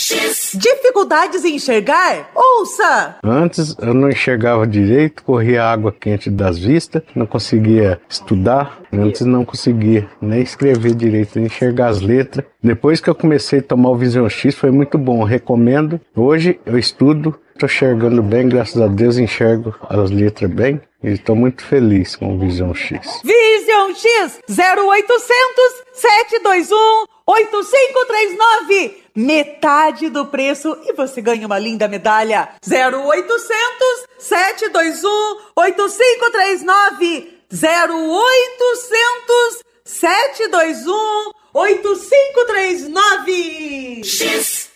Dificuldades 0.55 1.43
em 1.43 1.55
enxergar? 1.55 2.29
Ouça! 2.35 3.15
Antes 3.23 3.75
eu 3.81 3.93
não 3.93 4.09
enxergava 4.09 4.67
direito, 4.67 5.23
corria 5.23 5.63
água 5.63 5.91
quente 5.91 6.29
das 6.29 6.59
vistas, 6.59 7.01
não 7.15 7.25
conseguia 7.25 7.99
estudar, 8.07 8.79
antes 8.91 9.21
não 9.21 9.43
conseguia 9.43 10.07
nem 10.21 10.41
escrever 10.41 10.93
direito, 10.93 11.37
nem 11.37 11.47
enxergar 11.47 11.87
as 11.87 12.01
letras. 12.01 12.45
Depois 12.61 13.01
que 13.01 13.09
eu 13.09 13.15
comecei 13.15 13.59
a 13.59 13.63
tomar 13.63 13.89
o 13.89 13.97
Vision 13.97 14.29
X 14.29 14.53
foi 14.53 14.69
muito 14.69 14.97
bom, 14.97 15.23
recomendo. 15.23 15.99
Hoje 16.15 16.59
eu 16.65 16.77
estudo, 16.77 17.35
estou 17.63 17.65
enxergando 17.65 18.21
bem, 18.21 18.47
graças 18.49 18.81
a 18.81 18.87
Deus 18.87 19.17
enxergo 19.17 19.73
as 19.89 20.11
letras 20.11 20.51
bem. 20.51 20.81
E 21.03 21.11
estou 21.11 21.35
muito 21.35 21.65
feliz 21.65 22.15
com 22.15 22.35
o 22.35 22.39
Vision 22.39 22.73
X. 22.73 23.21
Vision 23.23 23.93
X 23.93 24.39
0800 24.49 25.83
721 25.93 27.05
8539. 27.25 29.03
Metade 29.15 30.09
do 30.09 30.25
preço 30.25 30.75
e 30.85 30.93
você 30.93 31.21
ganha 31.21 31.45
uma 31.45 31.59
linda 31.59 31.87
medalha. 31.87 32.49
0800 32.65 34.07
721 34.17 35.37
8539. 35.55 37.39
0800 37.51 39.63
721 39.83 41.31
8539. 41.53 44.01
X 44.03 44.72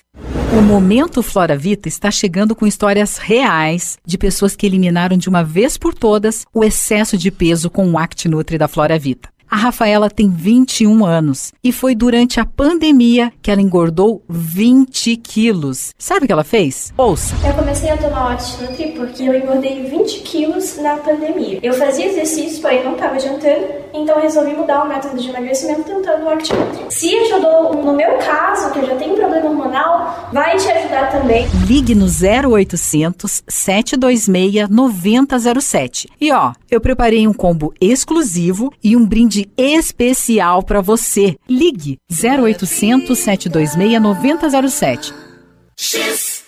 o 0.54 0.62
Momento 0.62 1.22
Flora 1.22 1.58
Vita 1.58 1.88
está 1.88 2.10
chegando 2.10 2.56
com 2.56 2.66
histórias 2.66 3.18
reais 3.18 3.98
de 4.06 4.18
pessoas 4.18 4.56
que 4.56 4.66
eliminaram 4.66 5.18
de 5.18 5.28
uma 5.28 5.44
vez 5.44 5.78
por 5.78 5.94
todas 5.94 6.46
o 6.54 6.64
excesso 6.64 7.18
de 7.18 7.30
peso 7.30 7.70
com 7.70 7.92
o 7.92 7.98
Act 7.98 8.28
Nutri 8.28 8.58
da 8.58 8.68
Flora 8.68 8.98
Vita. 8.98 9.30
A 9.50 9.56
Rafaela 9.56 10.10
tem 10.10 10.30
21 10.30 11.06
anos 11.06 11.54
e 11.64 11.72
foi 11.72 11.96
durante 11.96 12.38
a 12.38 12.46
pandemia 12.46 13.32
que 13.42 13.50
ela 13.50 13.62
engordou 13.62 14.22
20 14.28 15.16
quilos. 15.16 15.94
Sabe 15.98 16.26
o 16.26 16.28
que 16.28 16.34
ela 16.34 16.44
fez? 16.44 16.94
Ouça. 16.98 17.34
Eu 17.48 17.54
comecei 17.54 17.90
a 17.90 17.96
tomar 17.96 18.28
o 18.28 18.62
Nutri 18.62 18.92
porque 18.98 19.24
eu 19.24 19.34
engordei 19.34 19.84
20 19.84 20.20
quilos 20.20 20.78
na 20.80 20.98
pandemia. 20.98 21.60
Eu 21.64 21.74
fazia 21.74 22.08
exercícios, 22.08 22.60
porém 22.60 22.84
não 22.84 22.94
estava 22.94 23.16
adiantando, 23.16 23.68
então 23.94 24.18
eu 24.18 24.22
resolvi 24.22 24.54
mudar 24.54 24.84
o 24.84 24.90
método 24.90 25.18
de 25.18 25.30
emagrecimento 25.30 25.84
tentando 25.84 26.26
o 26.26 26.36
Nutri. 26.36 26.52
Se 26.90 27.16
ajudou 27.16 27.74
no 27.74 27.94
meu 27.94 28.18
caso, 28.18 28.72
que 28.74 28.80
eu 28.80 28.86
já 28.86 28.96
tenho 28.96 29.16
problema 29.16 29.48
hormonal, 29.48 30.30
vai 30.34 30.58
te 30.58 30.70
ajudar 30.70 31.10
também. 31.10 31.48
Ligue 31.66 31.96
no 31.96 32.06
0800 32.06 33.44
726 33.48 34.70
9007. 34.70 36.10
E 36.20 36.34
ó, 36.34 36.52
eu 36.70 36.82
preparei 36.82 37.26
um 37.26 37.34
combo 37.34 37.74
exclusivo 37.80 38.74
e 38.84 38.98
um 38.98 39.06
brinde 39.06 39.37
especial 39.58 40.64
para 40.64 40.82
você. 40.82 41.36
Ligue 41.48 41.98
0800 42.10 43.18
726 43.18 44.02
9007. 44.02 45.14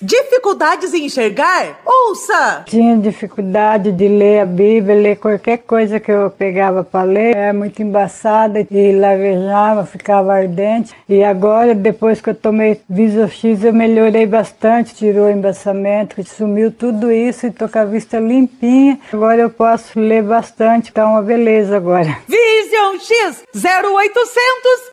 Dificuldades 0.01 0.93
em 0.93 1.05
enxergar? 1.05 1.81
Ouça! 1.85 2.63
Tinha 2.65 2.97
dificuldade 2.97 3.91
de 3.91 4.07
ler 4.07 4.39
a 4.39 4.45
Bíblia, 4.45 4.95
ler 4.95 5.15
qualquer 5.17 5.57
coisa 5.57 5.99
que 5.99 6.09
eu 6.09 6.29
pegava 6.31 6.85
para 6.85 7.03
ler. 7.03 7.35
Era 7.35 7.53
muito 7.53 7.81
embaçada 7.81 8.65
e 8.71 8.91
lavejava, 8.93 9.85
ficava 9.85 10.33
ardente. 10.33 10.95
E 11.07 11.21
agora, 11.21 11.75
depois 11.75 12.21
que 12.21 12.29
eu 12.29 12.35
tomei 12.35 12.79
Viso 12.89 13.27
X, 13.27 13.65
eu 13.65 13.73
melhorei 13.73 14.25
bastante, 14.25 14.95
tirou 14.95 15.25
o 15.25 15.31
embaçamento, 15.31 16.23
sumiu 16.23 16.71
tudo 16.71 17.11
isso 17.11 17.47
e 17.47 17.51
tô 17.51 17.67
com 17.67 17.79
a 17.79 17.85
vista 17.85 18.19
limpinha. 18.19 18.97
Agora 19.11 19.41
eu 19.41 19.49
posso 19.49 19.99
ler 19.99 20.23
bastante, 20.23 20.93
tá 20.93 21.05
uma 21.05 21.21
beleza 21.21 21.75
agora. 21.75 22.17
Vision 22.25 22.99
X 22.99 23.43
0800 23.53 24.31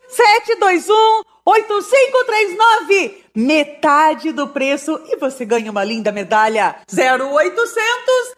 721 0.09 1.21
8539 1.45 3.26
metade 3.37 4.31
do 4.31 4.47
preço 4.47 4.99
e 5.05 5.15
você 5.17 5.45
ganha 5.45 5.69
uma 5.69 5.83
linda 5.83 6.11
medalha. 6.11 6.77
0800 6.91 7.67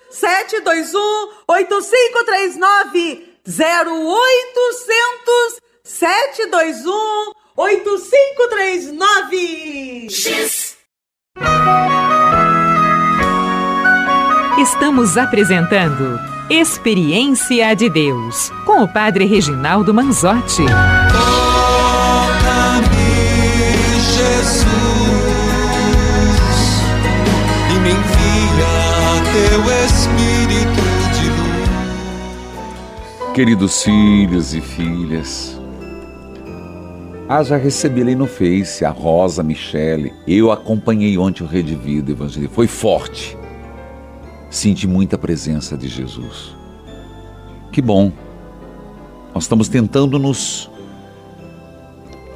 721 0.09 0.99
8539 1.47 3.29
0800 3.47 5.61
721 5.85 7.31
8539 7.55 10.09
X 10.09 10.77
Estamos 14.59 15.17
apresentando 15.17 16.19
Experiência 16.49 17.73
de 17.75 17.89
Deus 17.89 18.51
com 18.65 18.83
o 18.83 18.91
Padre 18.91 19.23
Reginaldo 19.25 19.93
Manzotti. 19.93 20.63
Queridos 33.39 33.83
filhos 33.83 34.53
e 34.53 34.59
filhas, 34.59 35.57
ah, 37.29 37.41
já 37.41 37.55
recebi 37.55 38.01
ali 38.01 38.13
no 38.13 38.27
Face 38.27 38.83
a 38.83 38.89
Rosa 38.89 39.41
Michele. 39.41 40.11
Eu 40.27 40.51
acompanhei 40.51 41.17
ontem 41.17 41.43
o 41.43 41.47
Rede 41.47 41.73
Vida 41.73 42.11
Evangelho. 42.11 42.49
Foi 42.49 42.67
forte. 42.67 43.37
Senti 44.49 44.85
muita 44.85 45.17
presença 45.17 45.77
de 45.77 45.87
Jesus. 45.87 46.53
Que 47.71 47.81
bom. 47.81 48.11
Nós 49.33 49.45
estamos 49.45 49.69
tentando 49.69 50.19
nos 50.19 50.69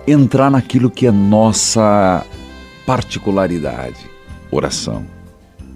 entrar 0.07 0.49
naquilo 0.49 0.89
que 0.89 1.05
é 1.05 1.11
nossa 1.11 2.25
particularidade, 2.85 4.09
oração. 4.49 5.05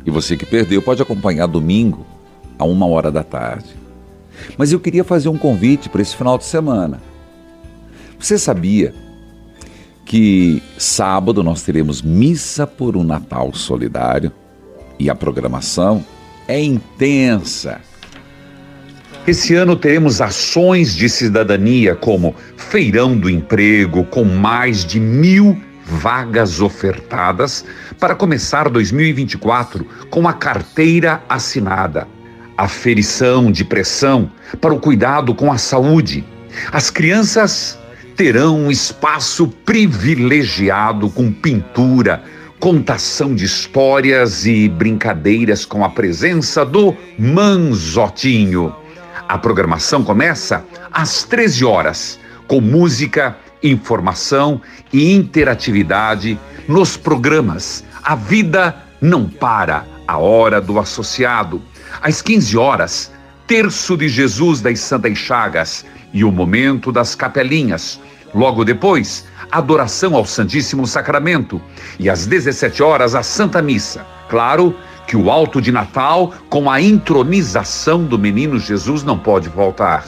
E 0.05 0.09
você 0.09 0.37
que 0.37 0.45
perdeu 0.45 0.81
pode 0.81 1.01
acompanhar 1.01 1.47
domingo 1.47 2.05
a 2.57 2.63
uma 2.63 2.87
hora 2.87 3.11
da 3.11 3.25
tarde. 3.25 3.76
Mas 4.57 4.71
eu 4.71 4.79
queria 4.79 5.03
fazer 5.03 5.29
um 5.29 5.37
convite 5.37 5.89
para 5.89 6.01
esse 6.01 6.15
final 6.15 6.37
de 6.37 6.45
semana. 6.45 7.01
Você 8.19 8.37
sabia 8.37 8.93
que 10.05 10.63
sábado 10.77 11.43
nós 11.43 11.63
teremos 11.63 12.01
missa 12.01 12.65
por 12.65 12.95
um 12.95 13.03
Natal 13.03 13.53
solidário 13.53 14.31
e 14.97 15.09
a 15.09 15.15
programação 15.15 16.03
é 16.47 16.61
intensa. 16.61 17.81
Esse 19.27 19.53
ano 19.55 19.75
teremos 19.75 20.21
ações 20.21 20.95
de 20.95 21.09
cidadania 21.09 21.93
como 21.93 22.33
Feirão 22.55 23.17
do 23.17 23.29
Emprego, 23.29 24.05
com 24.05 24.23
mais 24.23 24.85
de 24.85 24.99
mil 25.01 25.61
vagas 25.83 26.61
ofertadas 26.61 27.65
para 27.99 28.15
começar 28.15 28.69
2024 28.69 29.85
com 30.09 30.27
a 30.27 30.33
carteira 30.33 31.21
assinada, 31.27 32.07
aferição 32.57 33.51
de 33.51 33.63
pressão 33.63 34.31
para 34.59 34.73
o 34.73 34.79
cuidado 34.79 35.35
com 35.35 35.51
a 35.51 35.57
saúde. 35.57 36.25
As 36.71 36.89
crianças 36.89 37.77
terão 38.15 38.61
um 38.61 38.71
espaço 38.71 39.47
privilegiado 39.63 41.09
com 41.09 41.31
pintura, 41.31 42.23
contação 42.59 43.35
de 43.35 43.45
histórias 43.45 44.45
e 44.47 44.67
brincadeiras 44.67 45.63
com 45.65 45.85
a 45.85 45.89
presença 45.89 46.65
do 46.65 46.95
Manzotinho. 47.19 48.75
A 49.27 49.37
programação 49.37 50.03
começa 50.03 50.65
às 50.91 51.23
13 51.23 51.63
horas, 51.63 52.19
com 52.47 52.59
música 52.59 53.37
informação 53.61 54.61
e 54.91 55.13
interatividade 55.13 56.39
nos 56.67 56.95
programas 56.97 57.83
A 58.03 58.15
Vida 58.15 58.75
Não 59.01 59.27
Para, 59.27 59.85
a 60.07 60.17
Hora 60.17 60.61
do 60.61 60.79
Associado, 60.79 61.61
às 62.01 62.21
15 62.21 62.57
horas, 62.57 63.11
Terço 63.47 63.95
de 63.95 64.09
Jesus 64.09 64.59
das 64.59 64.79
Santas 64.81 65.17
Chagas 65.17 65.85
e 66.13 66.23
o 66.23 66.31
Momento 66.31 66.91
das 66.91 67.15
Capelinhas. 67.15 67.97
Logo 68.35 68.65
depois, 68.65 69.25
adoração 69.49 70.15
ao 70.15 70.25
Santíssimo 70.25 70.85
Sacramento 70.85 71.61
e 71.97 72.09
às 72.09 72.25
17 72.25 72.83
horas 72.83 73.15
a 73.15 73.23
Santa 73.23 73.61
Missa. 73.61 74.05
Claro 74.27 74.75
que 75.07 75.15
o 75.15 75.31
alto 75.31 75.61
de 75.61 75.71
Natal, 75.71 76.33
com 76.49 76.69
a 76.69 76.81
intronização 76.81 78.03
do 78.03 78.19
menino 78.19 78.59
Jesus, 78.59 79.03
não 79.03 79.17
pode 79.17 79.47
faltar. 79.49 80.05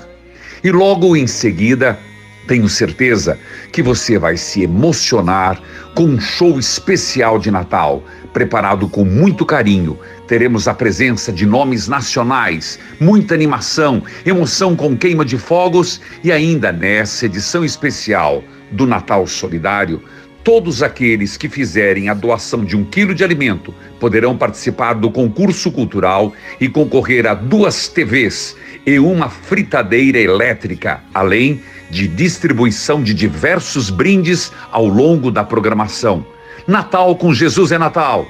E 0.62 0.70
logo 0.70 1.16
em 1.16 1.26
seguida, 1.26 1.98
tenho 2.46 2.68
certeza 2.68 3.40
que 3.72 3.82
você 3.82 4.18
vai 4.20 4.36
se 4.36 4.64
emocionar 4.64 5.62
com 5.96 6.04
um 6.04 6.20
show 6.20 6.60
especial 6.60 7.40
de 7.40 7.50
Natal, 7.50 8.04
preparado 8.34 8.88
com 8.88 9.04
muito 9.04 9.46
carinho. 9.46 9.98
Teremos 10.28 10.68
a 10.68 10.74
presença 10.74 11.32
de 11.32 11.46
nomes 11.46 11.88
nacionais, 11.88 12.80
muita 13.00 13.34
animação, 13.34 14.04
emoção 14.26 14.76
com 14.76 14.98
queima 14.98 15.26
de 15.26 15.38
fogos 15.38 16.00
e 16.24 16.32
ainda 16.32 16.72
nessa 16.72 17.26
edição 17.26 17.64
especial 17.66 18.44
do 18.72 18.86
Natal 18.86 19.26
Solidário, 19.26 20.02
Todos 20.44 20.82
aqueles 20.82 21.36
que 21.36 21.50
fizerem 21.50 22.08
a 22.08 22.14
doação 22.14 22.64
de 22.64 22.76
um 22.76 22.86
quilo 22.86 23.14
de 23.14 23.24
alimento 23.24 23.74
poderão 24.00 24.38
participar 24.38 24.94
do 24.94 25.12
concurso 25.12 25.70
cultural 25.70 26.34
e 26.60 26.70
concorrer 26.70 27.28
a 27.28 27.34
duas 27.34 27.90
TVs 27.90 28.56
e 28.86 28.98
uma 28.98 29.30
fritadeira 29.30 30.18
elétrica, 30.18 31.02
além 31.14 31.62
de 31.92 32.08
distribuição 32.08 33.04
de 33.04 33.14
diversos 33.14 33.90
brindes 33.90 34.52
ao 34.72 34.88
longo 34.88 35.30
da 35.30 35.44
programação. 35.44 36.26
Natal 36.70 37.16
com 37.16 37.34
Jesus 37.34 37.72
é 37.72 37.80
Natal. 37.80 38.28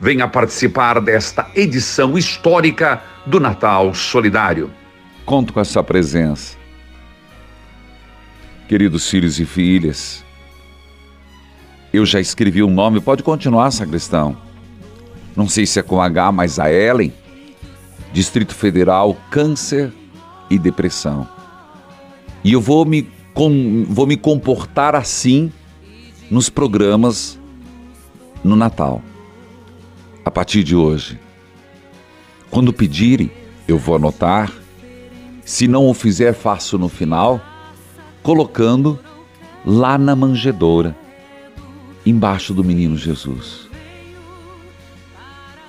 Venha 0.00 0.28
participar 0.28 1.00
desta 1.00 1.50
edição 1.56 2.16
histórica 2.16 3.02
do 3.26 3.40
Natal 3.40 3.92
Solidário. 3.94 4.70
Conto 5.26 5.52
com 5.52 5.58
essa 5.58 5.82
presença. 5.82 6.56
Queridos 8.68 9.10
filhos 9.10 9.40
e 9.40 9.44
filhas, 9.44 10.24
eu 11.92 12.06
já 12.06 12.20
escrevi 12.20 12.62
o 12.62 12.68
um 12.68 12.70
nome, 12.70 13.00
pode 13.00 13.24
continuar, 13.24 13.72
sacristão. 13.72 14.36
Não 15.34 15.48
sei 15.48 15.66
se 15.66 15.80
é 15.80 15.82
com 15.82 16.00
H, 16.00 16.30
mas 16.30 16.60
a 16.60 16.72
Ellen. 16.72 17.12
Distrito 18.12 18.54
Federal, 18.54 19.16
Câncer 19.32 19.92
e 20.48 20.56
Depressão. 20.56 21.28
E 22.44 22.52
eu 22.52 22.60
vou 22.60 22.84
me, 22.84 23.10
com, 23.34 23.84
vou 23.88 24.06
me 24.06 24.16
comportar 24.16 24.94
assim 24.94 25.52
nos 26.30 26.48
programas 26.48 27.39
no 28.42 28.56
Natal. 28.56 29.02
A 30.24 30.30
partir 30.30 30.62
de 30.62 30.74
hoje. 30.74 31.18
Quando 32.50 32.72
pedirem, 32.72 33.30
eu 33.66 33.78
vou 33.78 33.96
anotar. 33.96 34.52
Se 35.44 35.66
não 35.68 35.88
o 35.88 35.94
fizer, 35.94 36.32
faço 36.32 36.78
no 36.78 36.88
final, 36.88 37.40
colocando 38.22 38.98
lá 39.64 39.98
na 39.98 40.14
manjedoura 40.16 40.96
embaixo 42.04 42.54
do 42.54 42.64
menino 42.64 42.96
Jesus. 42.96 43.68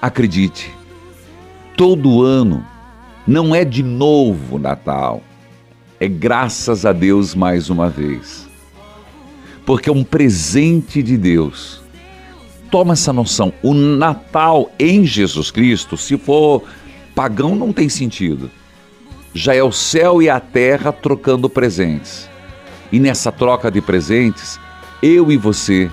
Acredite, 0.02 0.74
todo 1.78 2.24
ano 2.24 2.66
não 3.28 3.54
é 3.54 3.64
de 3.64 3.84
novo 3.84 4.58
Natal, 4.58 5.22
é 6.00 6.08
graças 6.08 6.86
a 6.86 6.92
Deus 6.92 7.36
mais 7.36 7.70
uma 7.70 7.90
vez. 7.90 8.48
Porque 9.66 9.90
é 9.90 9.94
um 9.94 10.04
presente 10.04 11.04
de 11.04 11.18
Deus. 11.18 11.82
Toma 12.72 12.94
essa 12.94 13.12
noção, 13.12 13.54
o 13.62 13.74
Natal 13.74 14.72
em 14.80 15.06
Jesus 15.06 15.52
Cristo, 15.52 15.98
se 15.98 16.18
for 16.18 16.64
pagão, 17.14 17.54
não 17.54 17.74
tem 17.74 17.90
sentido. 17.90 18.50
Já 19.34 19.54
é 19.54 19.62
o 19.62 19.74
céu 19.74 20.22
e 20.22 20.30
a 20.30 20.40
terra 20.40 20.94
trocando 20.94 21.50
presentes. 21.50 22.30
E 22.90 22.98
nessa 22.98 23.30
troca 23.30 23.70
de 23.70 23.82
presentes, 23.82 24.58
eu 25.04 25.30
e 25.34 25.36
você 25.36 25.92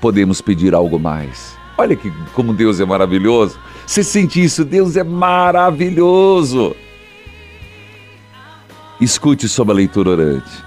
podemos 0.00 0.40
pedir 0.40 0.74
algo 0.74 0.98
mais. 0.98 1.56
Olha 1.78 1.94
que 1.94 2.10
como 2.34 2.52
Deus 2.52 2.80
é 2.80 2.84
maravilhoso. 2.84 3.56
Você 3.86 4.02
sente 4.02 4.42
isso? 4.42 4.64
Deus 4.64 4.96
é 4.96 5.04
maravilhoso. 5.04 6.74
Escute 9.00 9.48
sobre 9.48 9.72
a 9.72 9.76
leitura 9.76 10.10
orante. 10.10 10.64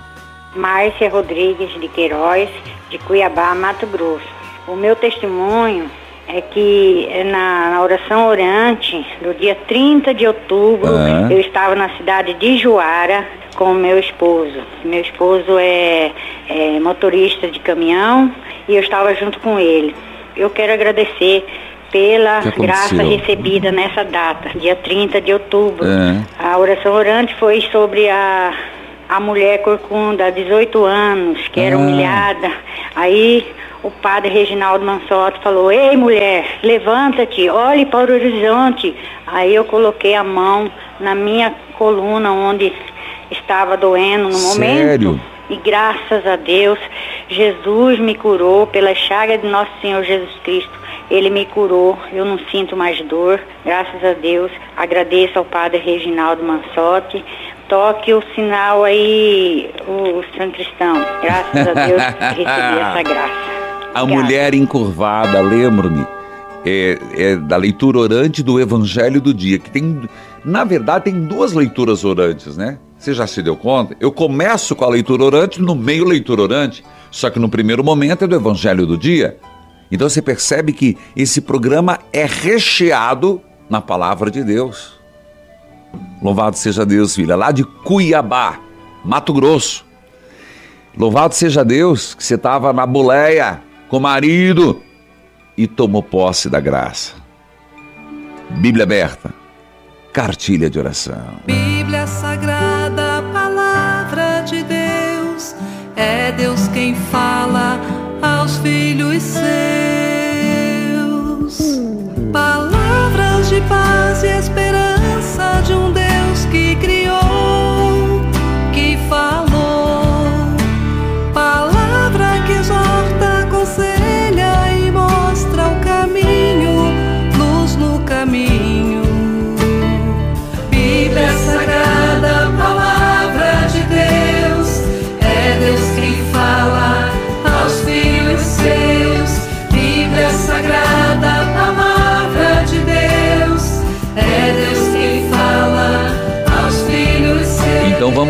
Márcia 0.55 1.09
Rodrigues 1.09 1.73
de 1.79 1.89
Queiroz, 1.89 2.49
de 2.89 2.97
Cuiabá, 2.99 3.53
Mato 3.53 3.85
Grosso. 3.87 4.38
O 4.69 4.75
meu 4.75 4.95
testemunho 4.95 5.89
é 6.27 6.41
que 6.41 7.09
na, 7.25 7.71
na 7.71 7.81
oração 7.81 8.27
orante, 8.27 9.03
do 9.19 9.33
dia 9.33 9.55
30 9.67 10.13
de 10.13 10.27
outubro, 10.27 10.95
ah. 10.95 11.27
eu 11.27 11.39
estava 11.39 11.73
na 11.73 11.89
cidade 11.97 12.35
de 12.35 12.55
Juara 12.55 13.25
com 13.55 13.73
meu 13.73 13.97
esposo. 13.97 14.61
Meu 14.85 15.01
esposo 15.01 15.57
é, 15.57 16.11
é 16.47 16.79
motorista 16.79 17.47
de 17.47 17.59
caminhão 17.59 18.31
e 18.67 18.75
eu 18.75 18.81
estava 18.81 19.15
junto 19.15 19.39
com 19.39 19.59
ele. 19.59 19.95
Eu 20.37 20.51
quero 20.51 20.71
agradecer 20.71 21.43
pela 21.91 22.41
graça 22.55 23.01
recebida 23.01 23.71
nessa 23.71 24.03
data, 24.03 24.51
dia 24.55 24.75
30 24.75 25.19
de 25.19 25.33
outubro. 25.33 25.83
É. 25.87 26.23
A 26.37 26.55
oração 26.59 26.93
orante 26.93 27.33
foi 27.39 27.61
sobre 27.71 28.07
a, 28.07 28.53
a 29.09 29.19
mulher 29.19 29.63
corcunda, 29.63 30.31
18 30.31 30.85
anos, 30.85 31.47
que 31.47 31.59
era 31.59 31.75
ah. 31.75 31.79
humilhada. 31.79 32.51
Aí 32.95 33.43
o 33.83 33.89
padre 33.89 34.29
Reginaldo 34.29 34.85
Mansotti 34.85 35.39
falou: 35.41 35.71
Ei 35.71 35.95
mulher, 35.95 36.59
levanta-te, 36.63 37.49
olhe 37.49 37.85
para 37.85 38.11
o 38.11 38.15
horizonte. 38.15 38.95
Aí 39.27 39.53
eu 39.53 39.63
coloquei 39.63 40.15
a 40.15 40.23
mão 40.23 40.71
na 40.99 41.15
minha 41.15 41.53
coluna, 41.77 42.31
onde 42.31 42.73
estava 43.31 43.77
doendo 43.77 44.29
no 44.29 44.39
momento. 44.39 44.87
Sério? 44.87 45.21
E 45.49 45.55
graças 45.55 46.27
a 46.27 46.35
Deus, 46.35 46.77
Jesus 47.27 47.97
me 47.99 48.13
curou 48.13 48.67
pela 48.67 48.93
chaga 48.93 49.37
de 49.37 49.47
nosso 49.47 49.71
Senhor 49.81 50.03
Jesus 50.03 50.35
Cristo. 50.43 50.79
Ele 51.09 51.31
me 51.31 51.45
curou, 51.45 51.97
eu 52.13 52.23
não 52.23 52.37
sinto 52.51 52.77
mais 52.77 53.01
dor, 53.01 53.39
graças 53.65 54.03
a 54.03 54.13
Deus. 54.13 54.51
Agradeço 54.77 55.39
ao 55.39 55.45
Padre 55.45 55.79
Reginaldo 55.79 56.43
Mansotti. 56.43 57.25
Toque 57.67 58.13
o 58.13 58.21
sinal 58.35 58.83
aí, 58.83 59.71
o 59.87 60.23
São 60.37 60.51
Cristão. 60.51 60.93
Graças 61.21 61.67
a 61.67 61.73
Deus, 61.73 62.03
recebi 62.03 62.45
essa 62.79 63.03
graça. 63.03 63.58
A 63.93 64.05
mulher 64.05 64.53
encurvada, 64.53 65.41
lembro-me, 65.41 66.05
é, 66.65 66.99
é, 67.13 67.35
da 67.35 67.57
leitura 67.57 67.99
orante 67.99 68.43
do 68.43 68.59
Evangelho 68.59 69.19
do 69.19 69.33
dia, 69.33 69.57
que 69.57 69.69
tem, 69.69 70.01
na 70.45 70.63
verdade, 70.63 71.05
tem 71.05 71.25
duas 71.25 71.53
leituras 71.53 72.03
orantes, 72.05 72.55
né? 72.55 72.77
Você 72.97 73.13
já 73.13 73.25
se 73.25 73.41
deu 73.41 73.55
conta? 73.55 73.95
Eu 73.99 74.11
começo 74.11 74.75
com 74.75 74.83
a 74.83 74.89
leitura 74.89 75.23
orante, 75.23 75.61
no 75.61 75.73
meio 75.73 76.05
leitura 76.05 76.41
orante, 76.41 76.83
só 77.09 77.29
que 77.29 77.39
no 77.39 77.49
primeiro 77.49 77.83
momento 77.83 78.25
é 78.25 78.27
do 78.27 78.35
Evangelho 78.35 78.85
do 78.85 78.97
dia. 78.97 79.37
Então 79.91 80.07
você 80.07 80.21
percebe 80.21 80.73
que 80.73 80.97
esse 81.15 81.41
programa 81.41 81.97
é 82.13 82.25
recheado 82.25 83.41
na 83.69 83.81
palavra 83.81 84.29
de 84.29 84.43
Deus. 84.43 84.99
Louvado 86.21 86.57
seja 86.57 86.85
Deus, 86.85 87.15
filha, 87.15 87.35
lá 87.35 87.51
de 87.51 87.63
Cuiabá, 87.63 88.59
Mato 89.03 89.33
Grosso. 89.33 89.85
Louvado 90.95 91.33
seja 91.33 91.63
Deus 91.63 92.13
que 92.13 92.23
você 92.23 92.35
estava 92.35 92.73
na 92.73 92.85
boleia 92.85 93.61
com 93.89 93.99
marido 93.99 94.81
e 95.57 95.67
tomou 95.67 96.01
posse 96.01 96.49
da 96.49 96.59
graça. 96.59 97.13
Bíblia 98.61 98.83
aberta, 98.83 99.33
cartilha 100.13 100.69
de 100.69 100.79
oração. 100.79 101.39
Bíblia 101.45 102.07
Sagrada, 102.07 102.58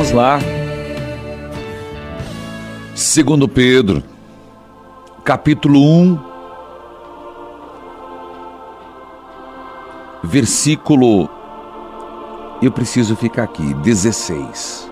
vamos 0.09 0.13
lá. 0.13 0.39
Segundo 2.95 3.47
Pedro 3.47 4.03
capítulo 5.23 5.79
1, 5.79 6.19
versículo. 10.23 11.29
Eu 12.61 12.71
preciso 12.71 13.15
ficar 13.15 13.43
aqui, 13.43 13.73
16. 13.75 14.91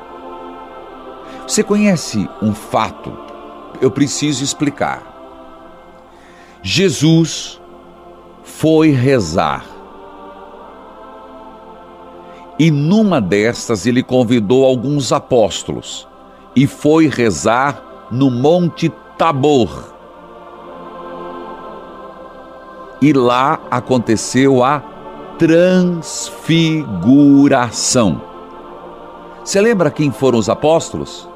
Você 1.45 1.63
conhece 1.63 2.29
um 2.41 2.53
fato? 2.53 3.11
Eu 3.81 3.91
preciso 3.91 4.43
explicar. 4.43 5.01
Jesus 6.61 7.59
foi 8.43 8.91
rezar. 8.91 9.65
E 12.59 12.71
numa 12.71 13.21
destas 13.21 13.85
ele 13.85 14.01
convidou 14.01 14.65
alguns 14.65 15.11
apóstolos 15.11 16.07
e 16.55 16.65
foi 16.65 17.07
rezar 17.07 18.07
no 18.09 18.31
Monte 18.31 18.89
Tabor. 19.17 19.93
E 22.99 23.13
lá 23.13 23.59
aconteceu 23.69 24.63
a 24.63 24.81
transfiguração. 25.37 28.19
Você 29.43 29.61
lembra 29.61 29.91
quem 29.91 30.11
foram 30.11 30.39
os 30.39 30.49
apóstolos? 30.49 31.29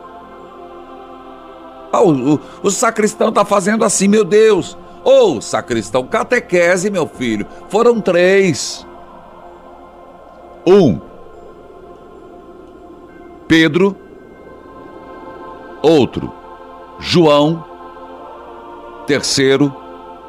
Ah, 1.93 2.01
o, 2.01 2.35
o, 2.35 2.39
o 2.63 2.71
sacristão 2.71 3.29
está 3.29 3.45
fazendo 3.45 3.85
assim, 3.85 4.07
meu 4.07 4.25
Deus. 4.25 4.75
Ô, 5.03 5.35
oh, 5.35 5.41
sacristão, 5.41 6.07
catequese, 6.07 6.89
meu 6.89 7.05
filho. 7.07 7.45
Foram 7.69 8.01
três. 8.01 8.87
Um, 10.65 11.10
Pedro. 13.51 13.97
Outro, 15.81 16.31
João. 17.01 17.65
Terceiro, 19.05 19.75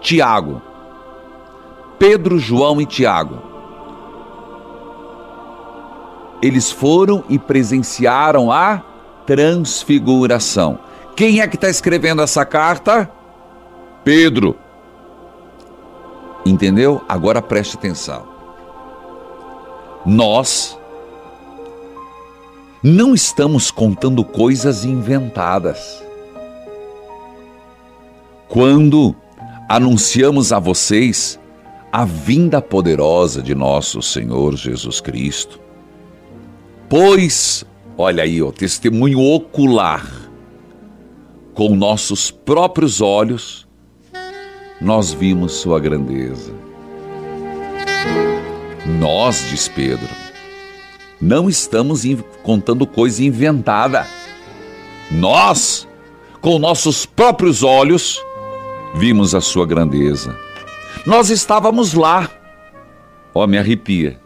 Tiago. 0.00 0.60
Pedro, 2.00 2.36
João 2.36 2.80
e 2.80 2.84
Tiago. 2.84 3.38
Eles 6.42 6.72
foram 6.72 7.22
e 7.28 7.38
presenciaram 7.38 8.50
a 8.50 8.82
transfiguração. 9.24 10.80
Quem 11.14 11.40
é 11.40 11.46
que 11.46 11.54
está 11.54 11.68
escrevendo 11.68 12.22
essa 12.22 12.44
carta? 12.44 13.08
Pedro. 14.02 14.56
Entendeu? 16.44 17.00
Agora 17.08 17.40
preste 17.40 17.76
atenção. 17.76 18.24
Nós 20.04 20.76
não 22.82 23.14
estamos 23.14 23.70
contando 23.70 24.24
coisas 24.24 24.84
inventadas. 24.84 26.02
Quando 28.48 29.14
anunciamos 29.68 30.52
a 30.52 30.58
vocês 30.58 31.38
a 31.92 32.04
vinda 32.04 32.60
poderosa 32.60 33.40
de 33.40 33.54
nosso 33.54 34.02
Senhor 34.02 34.56
Jesus 34.56 35.00
Cristo, 35.00 35.60
pois, 36.88 37.64
olha 37.96 38.24
aí, 38.24 38.42
o 38.42 38.50
testemunho 38.50 39.20
ocular, 39.20 40.04
com 41.54 41.76
nossos 41.76 42.30
próprios 42.30 43.00
olhos, 43.00 43.68
nós 44.80 45.12
vimos 45.12 45.52
sua 45.52 45.78
grandeza. 45.78 46.52
Nós, 48.98 49.46
diz 49.48 49.68
Pedro, 49.68 50.21
não 51.22 51.48
estamos 51.48 52.02
contando 52.42 52.84
coisa 52.84 53.22
inventada. 53.22 54.04
Nós, 55.08 55.86
com 56.40 56.58
nossos 56.58 57.06
próprios 57.06 57.62
olhos, 57.62 58.20
vimos 58.96 59.32
a 59.32 59.40
sua 59.40 59.64
grandeza. 59.64 60.36
Nós 61.06 61.30
estávamos 61.30 61.94
lá. 61.94 62.28
Ó, 63.32 63.44
oh, 63.44 63.46
me 63.46 63.56
arrepia. 63.56 64.18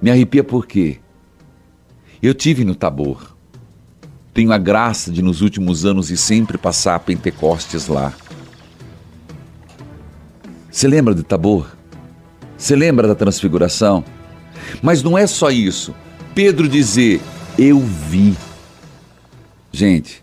Me 0.00 0.10
arrepia 0.10 0.42
por 0.42 0.66
quê? 0.66 0.98
Eu 2.22 2.32
tive 2.32 2.64
no 2.64 2.74
Tabor. 2.74 3.36
Tenho 4.32 4.52
a 4.52 4.58
graça 4.58 5.12
de 5.12 5.20
nos 5.20 5.42
últimos 5.42 5.84
anos 5.84 6.10
e 6.10 6.16
sempre 6.16 6.56
passar 6.56 6.98
Pentecostes 7.00 7.88
lá. 7.88 8.14
Você 10.70 10.88
lembra 10.88 11.14
de 11.14 11.22
Tabor? 11.22 11.66
Você 12.56 12.74
lembra 12.74 13.06
da 13.06 13.14
transfiguração? 13.14 14.02
Mas 14.82 15.02
não 15.02 15.16
é 15.16 15.26
só 15.26 15.50
isso. 15.50 15.94
Pedro 16.34 16.68
dizer, 16.68 17.20
eu 17.58 17.80
vi. 17.80 18.36
Gente, 19.72 20.22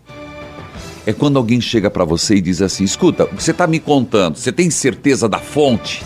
é 1.06 1.12
quando 1.12 1.36
alguém 1.36 1.60
chega 1.60 1.90
para 1.90 2.04
você 2.04 2.36
e 2.36 2.40
diz 2.40 2.62
assim: 2.62 2.84
escuta, 2.84 3.26
você 3.26 3.50
está 3.50 3.66
me 3.66 3.80
contando, 3.80 4.36
você 4.36 4.52
tem 4.52 4.70
certeza 4.70 5.28
da 5.28 5.38
fonte? 5.38 6.04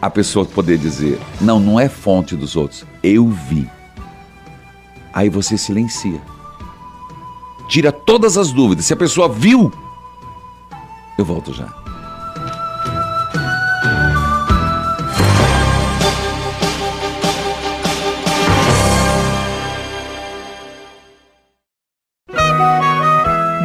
A 0.00 0.10
pessoa 0.10 0.44
poder 0.44 0.78
dizer: 0.78 1.18
não, 1.40 1.58
não 1.58 1.80
é 1.80 1.88
fonte 1.88 2.36
dos 2.36 2.56
outros, 2.56 2.84
eu 3.02 3.28
vi. 3.28 3.68
Aí 5.12 5.28
você 5.28 5.56
silencia. 5.56 6.20
Tira 7.68 7.92
todas 7.92 8.36
as 8.36 8.52
dúvidas. 8.52 8.84
Se 8.84 8.92
a 8.92 8.96
pessoa 8.96 9.28
viu, 9.28 9.72
eu 11.16 11.24
volto 11.24 11.52
já. 11.52 11.81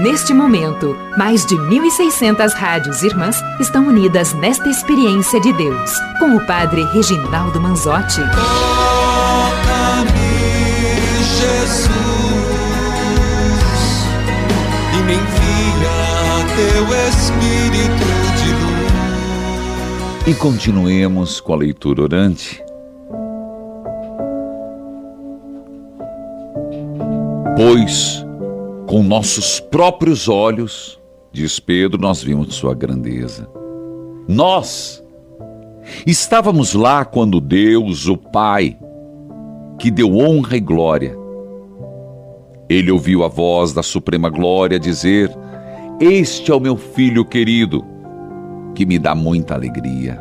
Neste 0.01 0.31
momento, 0.31 0.95
mais 1.17 1.43
de 1.43 1.55
1.600 1.55 2.53
rádios 2.53 3.01
irmãs 3.01 3.41
estão 3.59 3.87
unidas 3.87 4.31
nesta 4.33 4.69
experiência 4.69 5.39
de 5.41 5.51
Deus, 5.53 5.91
com 6.19 6.35
o 6.35 6.45
Padre 6.45 6.83
Reginaldo 6.93 7.59
Manzotti. 7.59 8.21
Toca-me, 8.21 8.37
Jesus, 11.39 11.89
e 14.93 14.97
me 15.03 15.13
envia 15.15 16.45
teu 16.55 16.83
Espírito 17.09 18.05
de 18.37 18.51
luz. 18.53 20.27
E 20.27 20.35
continuemos 20.35 21.41
com 21.41 21.53
a 21.53 21.57
leitura 21.57 22.03
orante. 22.03 22.63
Pois 27.55 28.26
com 28.87 29.03
nossos 29.03 29.59
próprios 29.59 30.29
olhos, 30.29 30.97
diz 31.31 31.59
Pedro, 31.59 32.01
nós 32.01 32.23
vimos 32.23 32.55
sua 32.55 32.73
grandeza. 32.73 33.47
Nós 34.27 35.03
estávamos 36.05 36.73
lá 36.73 37.03
quando 37.03 37.41
Deus, 37.41 38.07
o 38.07 38.15
Pai, 38.15 38.77
que 39.77 39.91
deu 39.91 40.17
honra 40.17 40.55
e 40.55 40.61
glória, 40.61 41.15
ele 42.69 42.89
ouviu 42.89 43.25
a 43.25 43.27
voz 43.27 43.73
da 43.73 43.83
Suprema 43.83 44.29
Glória 44.29 44.79
dizer: 44.79 45.29
Este 45.99 46.49
é 46.49 46.55
o 46.55 46.59
meu 46.59 46.77
filho 46.77 47.25
querido, 47.25 47.83
que 48.73 48.85
me 48.85 48.97
dá 48.97 49.13
muita 49.13 49.53
alegria. 49.53 50.17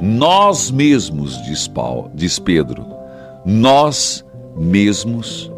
Nós 0.00 0.70
mesmos, 0.70 1.42
diz, 1.44 1.68
Paulo, 1.68 2.10
diz 2.14 2.38
Pedro, 2.38 2.86
nós 3.44 4.24
mesmos 4.56 5.52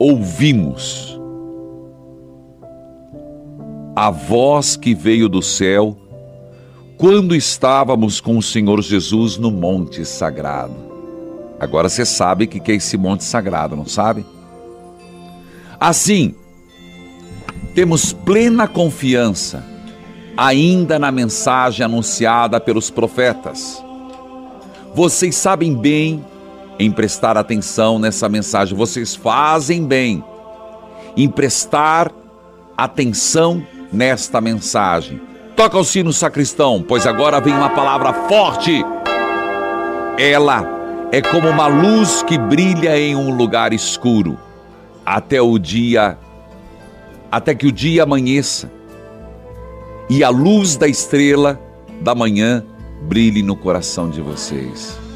ouvimos 0.00 1.20
a 3.94 4.10
voz 4.10 4.74
que 4.74 4.94
veio 4.94 5.28
do 5.28 5.42
céu 5.42 5.94
quando 6.96 7.36
estávamos 7.36 8.18
com 8.18 8.38
o 8.38 8.42
Senhor 8.42 8.80
Jesus 8.80 9.36
no 9.36 9.50
Monte 9.50 10.06
Sagrado. 10.06 10.74
Agora 11.60 11.90
você 11.90 12.06
sabe 12.06 12.44
o 12.44 12.48
que 12.48 12.72
é 12.72 12.76
esse 12.76 12.96
Monte 12.96 13.24
Sagrado, 13.24 13.76
não 13.76 13.84
sabe? 13.84 14.24
Assim, 15.78 16.34
temos 17.74 18.14
plena 18.14 18.66
confiança 18.66 19.62
ainda 20.34 20.98
na 20.98 21.12
mensagem 21.12 21.84
anunciada 21.84 22.58
pelos 22.58 22.88
profetas. 22.88 23.84
Vocês 24.94 25.36
sabem 25.36 25.74
bem 25.74 26.24
em 26.80 26.90
prestar 26.90 27.36
atenção 27.36 27.98
nessa 27.98 28.26
mensagem. 28.26 28.74
Vocês 28.74 29.14
fazem 29.14 29.86
bem 29.86 30.24
em 31.14 31.28
prestar 31.28 32.10
atenção 32.74 33.62
nesta 33.92 34.40
mensagem. 34.40 35.20
Toca 35.54 35.76
o 35.76 35.84
sino 35.84 36.10
sacristão, 36.10 36.82
pois 36.82 37.06
agora 37.06 37.38
vem 37.38 37.52
uma 37.52 37.68
palavra 37.68 38.14
forte. 38.26 38.82
Ela 40.18 40.66
é 41.12 41.20
como 41.20 41.50
uma 41.50 41.66
luz 41.66 42.22
que 42.22 42.38
brilha 42.38 42.98
em 42.98 43.14
um 43.14 43.34
lugar 43.34 43.74
escuro 43.74 44.38
até 45.04 45.40
o 45.40 45.58
dia 45.58 46.16
até 47.30 47.54
que 47.54 47.66
o 47.66 47.72
dia 47.72 48.04
amanheça 48.04 48.72
e 50.08 50.24
a 50.24 50.30
luz 50.30 50.76
da 50.76 50.88
estrela 50.88 51.60
da 52.00 52.14
manhã 52.14 52.64
brilhe 53.02 53.42
no 53.42 53.54
coração 53.54 54.10
de 54.10 54.20
vocês. 54.20 55.09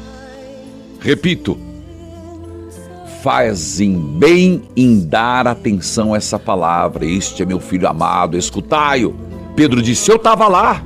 Repito, 1.05 1.55
fazem 3.21 3.95
bem 3.95 4.63
em 4.75 5.05
dar 5.05 5.45
atenção 5.45 6.15
a 6.15 6.17
essa 6.17 6.39
palavra. 6.39 7.05
Este 7.05 7.43
é 7.43 7.45
meu 7.45 7.59
filho 7.59 7.87
amado, 7.87 8.35
escutai-o. 8.35 9.13
Pedro 9.55 9.83
disse: 9.83 10.09
Eu 10.09 10.15
estava 10.15 10.47
lá, 10.47 10.83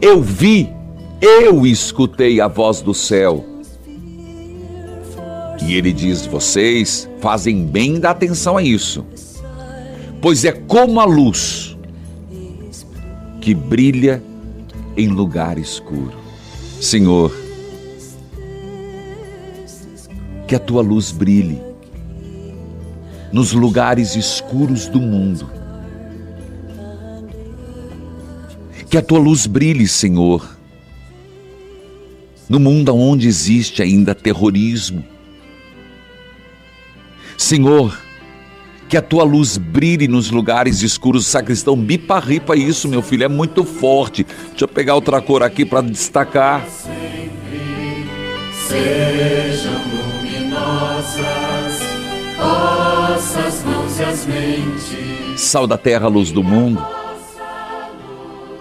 eu 0.00 0.22
vi, 0.22 0.70
eu 1.20 1.66
escutei 1.66 2.40
a 2.40 2.46
voz 2.46 2.82
do 2.82 2.94
céu. 2.94 3.44
E 5.66 5.74
ele 5.74 5.92
diz: 5.92 6.24
Vocês 6.24 7.10
fazem 7.20 7.66
bem 7.66 7.98
dar 7.98 8.12
atenção 8.12 8.56
a 8.56 8.62
isso, 8.62 9.04
pois 10.22 10.44
é 10.44 10.52
como 10.52 11.00
a 11.00 11.04
luz 11.04 11.76
que 13.40 13.54
brilha 13.54 14.22
em 14.96 15.08
lugar 15.08 15.58
escuro. 15.58 16.14
Senhor, 16.80 17.39
que 20.50 20.56
a 20.56 20.58
tua 20.58 20.82
luz 20.82 21.12
brilhe 21.12 21.62
nos 23.32 23.52
lugares 23.52 24.16
escuros 24.16 24.88
do 24.88 25.00
mundo. 25.00 25.48
Que 28.90 28.98
a 28.98 29.02
tua 29.02 29.20
luz 29.20 29.46
brilhe, 29.46 29.86
Senhor, 29.86 30.44
no 32.48 32.58
mundo 32.58 32.92
onde 32.96 33.28
existe 33.28 33.80
ainda 33.80 34.12
terrorismo. 34.12 35.04
Senhor, 37.38 37.96
que 38.88 38.96
a 38.96 39.02
tua 39.02 39.22
luz 39.22 39.56
brilhe 39.56 40.08
nos 40.08 40.32
lugares 40.32 40.82
escuros. 40.82 41.28
Sacristão, 41.28 41.76
bipa-ripa 41.76 42.56
isso, 42.56 42.88
meu 42.88 43.02
filho, 43.02 43.22
é 43.22 43.28
muito 43.28 43.62
forte. 43.62 44.26
Deixa 44.48 44.64
eu 44.64 44.68
pegar 44.68 44.96
outra 44.96 45.22
cor 45.22 45.44
aqui 45.44 45.64
para 45.64 45.80
destacar. 45.80 46.66
Sejam 48.66 49.89
luminosas 50.70 51.80
vossas 52.36 53.64
mãos 53.64 53.98
e 53.98 54.04
as 54.04 54.26
mentes. 54.26 55.40
Sal 55.40 55.66
da 55.66 55.76
terra, 55.76 56.08
luz 56.08 56.30
do 56.30 56.42
mundo. 56.42 56.84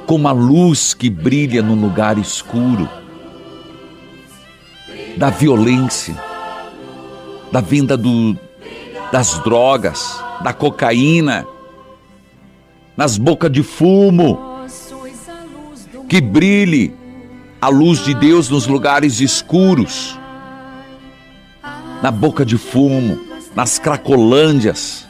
Como 0.05 0.27
a 0.27 0.31
luz 0.31 0.93
que 0.93 1.09
brilha 1.09 1.61
no 1.61 1.75
lugar 1.75 2.17
escuro 2.17 2.89
da 5.15 5.29
violência, 5.29 6.15
da 7.51 7.61
venda 7.61 7.95
do, 7.95 8.37
das 9.11 9.37
drogas, 9.39 10.19
da 10.41 10.53
cocaína, 10.53 11.45
nas 12.97 13.17
bocas 13.17 13.51
de 13.51 13.61
fumo. 13.61 14.47
Que 16.07 16.19
brilhe 16.19 16.93
a 17.61 17.67
luz 17.67 18.03
de 18.03 18.15
Deus 18.15 18.49
nos 18.49 18.65
lugares 18.65 19.19
escuros, 19.19 20.18
na 22.01 22.11
boca 22.11 22.45
de 22.45 22.57
fumo, 22.57 23.19
nas 23.55 23.77
cracolândias, 23.77 25.07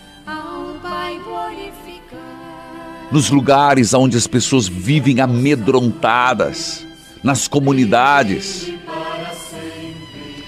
nos 3.12 3.30
lugares 3.30 3.94
onde 3.94 4.18
as 4.18 4.28
pessoas 4.28 4.68
vivem 4.68 5.20
amedrontadas, 5.20 6.86
nas 7.24 7.48
comunidades, 7.48 8.72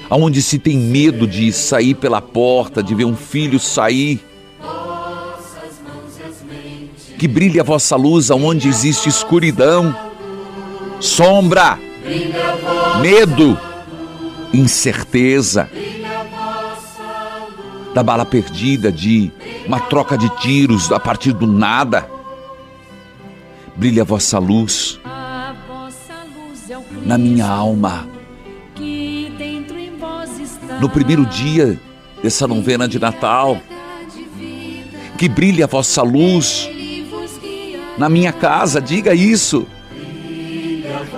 onde 0.09 0.41
se 0.41 0.59
tem 0.59 0.77
medo 0.77 1.27
de 1.27 1.51
sair 1.51 1.95
pela 1.95 2.21
porta, 2.21 2.83
de 2.83 2.93
ver 2.93 3.05
um 3.05 3.15
filho 3.15 3.59
sair. 3.59 4.19
Que 7.17 7.27
brilhe 7.27 7.59
a 7.59 7.63
vossa 7.63 7.95
luz 7.95 8.31
aonde 8.31 8.67
existe 8.67 9.07
escuridão, 9.07 9.95
sombra, 10.99 11.77
medo, 12.99 13.57
incerteza, 14.53 15.69
da 17.93 18.01
bala 18.01 18.25
perdida, 18.25 18.91
de 18.91 19.31
uma 19.65 19.79
troca 19.79 20.17
de 20.17 20.29
tiros 20.37 20.91
a 20.91 20.99
partir 20.99 21.33
do 21.33 21.47
nada. 21.47 22.09
Brilhe 23.75 23.99
a 23.99 24.03
vossa 24.03 24.39
luz 24.39 24.99
na 27.05 27.17
minha 27.17 27.47
alma. 27.47 28.07
No 30.79 30.89
primeiro 30.89 31.25
dia 31.25 31.79
dessa 32.23 32.47
novena 32.47 32.87
de 32.87 32.99
Natal, 32.99 33.57
que 35.17 35.27
brilhe 35.27 35.61
a 35.61 35.67
vossa 35.67 36.01
luz 36.01 36.69
na 37.97 38.09
minha 38.09 38.33
casa, 38.33 38.81
diga 38.81 39.13
isso. 39.13 39.67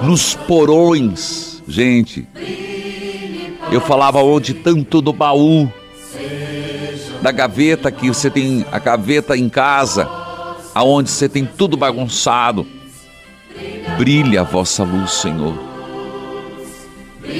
Nos 0.02 0.36
porões, 0.36 1.62
gente. 1.68 2.28
Eu 3.72 3.80
falava 3.80 4.20
ontem 4.20 4.54
tanto 4.54 5.02
do 5.02 5.14
baú, 5.14 5.72
da 7.24 7.32
gaveta 7.32 7.90
que 7.90 8.10
você 8.10 8.30
tem 8.30 8.66
a 8.70 8.78
gaveta 8.78 9.38
em 9.38 9.48
casa, 9.48 10.10
aonde 10.76 11.10
você 11.10 11.30
tem 11.30 11.46
tudo 11.46 11.78
bagunçado. 11.78 12.68
Brilhe 13.98 14.38
a 14.38 14.44
vossa 14.44 14.84
luz, 14.84 15.12
Senhor. 15.12 15.58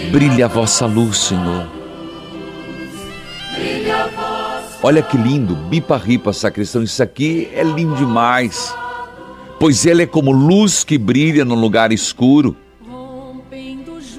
Brilhe 0.10 0.42
a 0.42 0.48
vossa 0.48 0.86
luz, 0.86 1.18
Senhor. 1.18 1.68
Olha 4.82 5.02
que 5.02 5.18
lindo, 5.18 5.54
bipa 5.54 5.98
ripa 5.98 6.32
sacristão, 6.32 6.82
isso 6.82 7.04
aqui 7.04 7.50
é 7.54 7.62
lindo 7.62 7.96
demais. 7.96 8.74
Pois 9.60 9.86
ele 9.86 10.04
é 10.04 10.08
como 10.08 10.32
luz 10.32 10.86
que 10.86 10.98
brilha 10.98 11.44
no 11.44 11.56
lugar 11.56 11.92
escuro, 11.92 12.56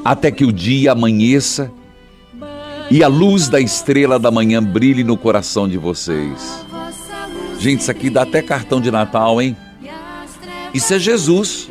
até 0.04 0.30
que 0.30 0.44
o 0.44 0.52
dia 0.52 0.92
amanheça 0.92 1.72
e 2.94 3.02
a 3.02 3.08
luz 3.08 3.48
da 3.48 3.60
estrela 3.60 4.20
da 4.20 4.30
manhã 4.30 4.62
brilhe 4.62 5.02
no 5.02 5.16
coração 5.16 5.68
de 5.68 5.76
vocês. 5.76 6.64
Gente, 7.58 7.80
isso 7.80 7.90
aqui 7.90 8.08
dá 8.08 8.22
até 8.22 8.40
cartão 8.40 8.80
de 8.80 8.88
Natal, 8.88 9.42
hein? 9.42 9.56
Isso 10.72 10.94
é 10.94 10.98
Jesus. 11.00 11.68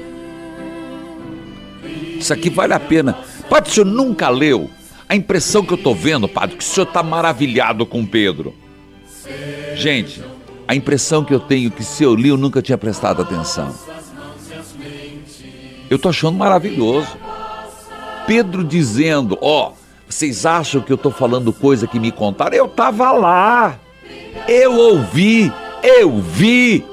Isso 2.19 2.33
aqui 2.33 2.49
vale 2.49 2.73
a 2.73 2.79
pena. 2.79 3.17
Padre, 3.49 3.71
o 3.71 3.73
senhor 3.73 3.85
nunca 3.85 4.27
leu? 4.27 4.69
A 5.07 5.15
impressão 5.15 5.63
que 5.63 5.71
eu 5.71 5.77
estou 5.77 5.95
vendo, 5.95 6.27
padre, 6.27 6.57
que 6.57 6.63
o 6.63 6.67
senhor 6.67 6.87
está 6.87 7.01
maravilhado 7.01 7.85
com 7.85 8.05
Pedro. 8.05 8.53
Gente, 9.75 10.21
a 10.67 10.75
impressão 10.75 11.23
que 11.23 11.33
eu 11.33 11.39
tenho 11.39 11.69
é 11.69 11.71
que 11.71 11.85
se 11.85 12.03
eu 12.03 12.13
li 12.15 12.27
eu 12.27 12.37
nunca 12.37 12.61
tinha 12.61 12.77
prestado 12.77 13.21
atenção. 13.21 13.73
Eu 15.89 15.97
tô 15.97 16.09
achando 16.09 16.37
maravilhoso. 16.37 17.15
Pedro 18.27 18.61
dizendo, 18.61 19.37
ó, 19.41 19.69
oh, 19.69 19.82
vocês 20.07 20.45
acham 20.45 20.81
que 20.81 20.91
eu 20.91 20.97
tô 20.97 21.11
falando 21.11 21.51
coisa 21.51 21.87
que 21.87 21.99
me 21.99 22.11
contaram? 22.11 22.55
Eu 22.55 22.67
tava 22.67 23.11
lá. 23.11 23.79
Eu 24.47 24.73
ouvi, 24.73 25.51
eu 25.81 26.19
vi. 26.19 26.85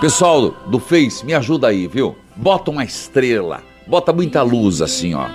Pessoal 0.00 0.50
do 0.66 0.78
Face, 0.78 1.24
me 1.24 1.34
ajuda 1.34 1.68
aí, 1.68 1.86
viu? 1.86 2.16
Bota 2.36 2.70
uma 2.70 2.84
estrela, 2.84 3.62
bota 3.86 4.12
muita 4.12 4.42
luz 4.42 4.82
assim, 4.82 5.14
ó. 5.14 5.28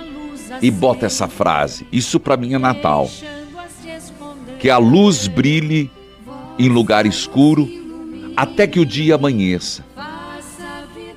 E 0.62 0.70
bota 0.70 1.06
essa 1.06 1.26
frase. 1.26 1.86
Isso 1.90 2.20
para 2.20 2.36
mim 2.36 2.54
é 2.54 2.58
Natal 2.58 3.08
que 4.60 4.68
a 4.68 4.76
luz 4.76 5.26
brilhe 5.26 5.90
em 6.58 6.68
lugar 6.68 7.06
escuro 7.06 7.66
até 8.36 8.66
que 8.66 8.78
o 8.78 8.84
dia 8.84 9.14
amanheça. 9.14 9.82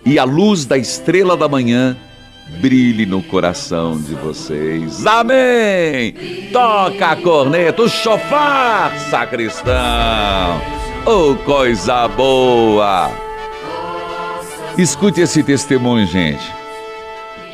E 0.06 0.18
a 0.18 0.24
luz 0.24 0.66
da 0.66 0.78
estrela 0.78 1.36
da 1.36 1.50
manhã 1.50 1.98
brilhe 2.48 3.06
no 3.06 3.22
coração 3.24 4.00
de 4.00 4.16
vocês. 4.16 5.06
Amém! 5.06 6.14
Toca 6.52 7.08
a 7.08 7.16
corneta, 7.16 7.82
o 7.82 7.90
chofar, 7.90 8.98
sacristão. 9.10 9.74
Oh, 11.06 11.36
coisa 11.44 12.08
boa! 12.08 13.10
Escute 14.78 15.22
esse 15.22 15.44
testemunho, 15.44 16.06
gente. 16.08 16.44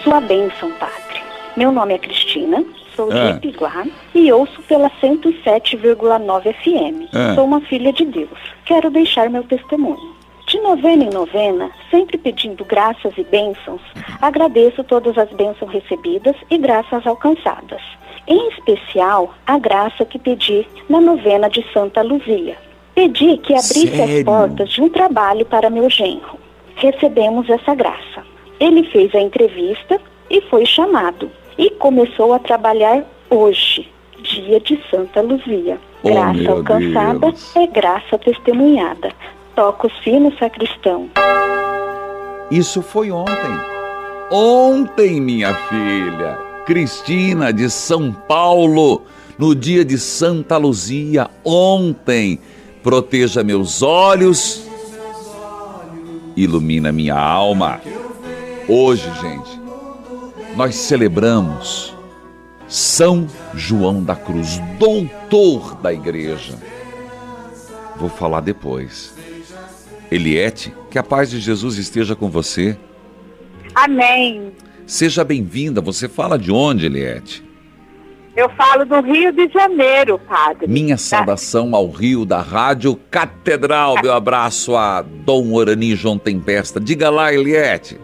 Sua 0.04 0.22
bênção, 0.22 0.72
Padre. 0.74 1.22
Meu 1.58 1.72
nome 1.72 1.94
é 1.94 1.98
Cristina, 1.98 2.64
sou 2.96 3.10
de 3.10 3.48
Ipiguá 3.48 3.86
e 4.16 4.32
ouço 4.32 4.62
pela 4.64 4.90
107,9 5.02 6.54
FM. 6.54 7.10
Ah. 7.14 7.36
Sou 7.36 7.46
uma 7.46 7.60
filha 7.62 7.92
de 7.92 8.06
Deus. 8.06 8.30
Quero 8.66 8.90
deixar 8.90 9.30
meu 9.30 9.44
testemunho. 9.44 10.19
De 10.50 10.60
novena 10.62 11.04
em 11.04 11.12
novena, 11.12 11.70
sempre 11.92 12.18
pedindo 12.18 12.66
graças 12.66 13.16
e 13.16 13.24
bênçãos, 13.24 13.82
agradeço 14.20 14.84
todas 14.84 15.16
as 15.16 15.32
bênçãos 15.32 15.72
recebidas 15.72 16.36
e 16.50 16.58
graças 16.58 17.06
alcançadas. 17.06 17.80
Em 18.28 18.50
especial, 18.50 19.32
a 19.46 19.60
graça 19.60 20.04
que 20.06 20.18
pedi 20.18 20.66
na 20.90 21.00
novena 21.00 21.52
de 21.52 21.64
Santa 21.72 22.02
Luzia. 22.02 22.58
Pedi 22.96 23.38
que 23.38 23.54
abrisse 23.54 23.96
Sério? 23.96 24.18
as 24.18 24.24
portas 24.24 24.70
de 24.70 24.82
um 24.82 24.90
trabalho 24.90 25.46
para 25.46 25.70
meu 25.70 25.88
genro. 25.88 26.40
Recebemos 26.78 27.48
essa 27.48 27.76
graça. 27.76 28.24
Ele 28.60 28.84
fez 28.86 29.14
a 29.14 29.22
entrevista 29.22 30.02
e 30.32 30.42
foi 30.42 30.66
chamado. 30.66 31.30
E 31.60 31.70
começou 31.70 32.34
a 32.34 32.40
trabalhar 32.40 33.06
hoje, 33.30 33.88
dia 34.24 34.60
de 34.60 34.82
Santa 34.90 35.22
Luzia. 35.22 35.78
Oh, 36.02 36.10
graça 36.10 36.34
meu 36.34 36.58
alcançada 36.58 37.20
Deus. 37.20 37.56
é 37.56 37.68
graça 37.68 38.18
testemunhada. 38.18 39.14
Toca 39.60 39.88
o 39.88 39.92
sino, 40.02 40.34
sacristão. 40.38 41.10
Isso 42.50 42.82
foi 42.82 43.12
ontem. 43.12 43.60
Ontem, 44.32 45.20
minha 45.20 45.54
filha, 45.54 46.40
Cristina 46.66 47.52
de 47.52 47.70
São 47.70 48.14
Paulo, 48.14 49.02
no 49.38 49.54
dia 49.54 49.84
de 49.84 50.00
Santa 50.00 50.56
Luzia, 50.56 51.30
ontem. 51.44 52.40
Proteja 52.82 53.44
meus 53.44 53.82
olhos, 53.82 54.66
ilumina 56.38 56.90
minha 56.94 57.20
alma. 57.20 57.82
Hoje, 58.66 59.12
gente, 59.20 59.60
nós 60.56 60.74
celebramos 60.76 61.94
São 62.66 63.28
João 63.54 64.02
da 64.02 64.16
Cruz, 64.16 64.58
doutor 64.80 65.76
da 65.82 65.92
igreja. 65.92 66.58
Vou 67.98 68.08
falar 68.08 68.40
depois. 68.40 69.19
Eliette, 70.12 70.74
que 70.90 70.98
a 70.98 71.04
paz 71.04 71.30
de 71.30 71.40
Jesus 71.40 71.78
esteja 71.78 72.16
com 72.16 72.30
você. 72.30 72.78
Amém. 73.76 74.52
Seja 74.86 75.24
bem-vinda. 75.24 75.82
Você 75.82 76.10
fala 76.10 76.38
de 76.38 76.52
onde, 76.52 76.88
Eliette? 76.88 77.48
Eu 78.36 78.50
falo 78.50 78.86
do 78.86 79.02
Rio 79.02 79.32
de 79.32 79.48
Janeiro, 79.50 80.18
padre. 80.18 80.68
Minha 80.68 80.98
saudação 80.98 81.76
ao 81.76 81.90
Rio 81.90 82.26
da 82.26 82.42
Rádio 82.42 82.96
Catedral. 83.12 83.96
Meu 84.02 84.14
abraço 84.14 84.76
a 84.76 85.02
Dom 85.02 85.54
Orani 85.54 85.96
João 85.96 86.18
Tempesta. 86.18 86.80
Diga 86.80 87.10
lá, 87.10 87.34
Eliette. 87.34 88.00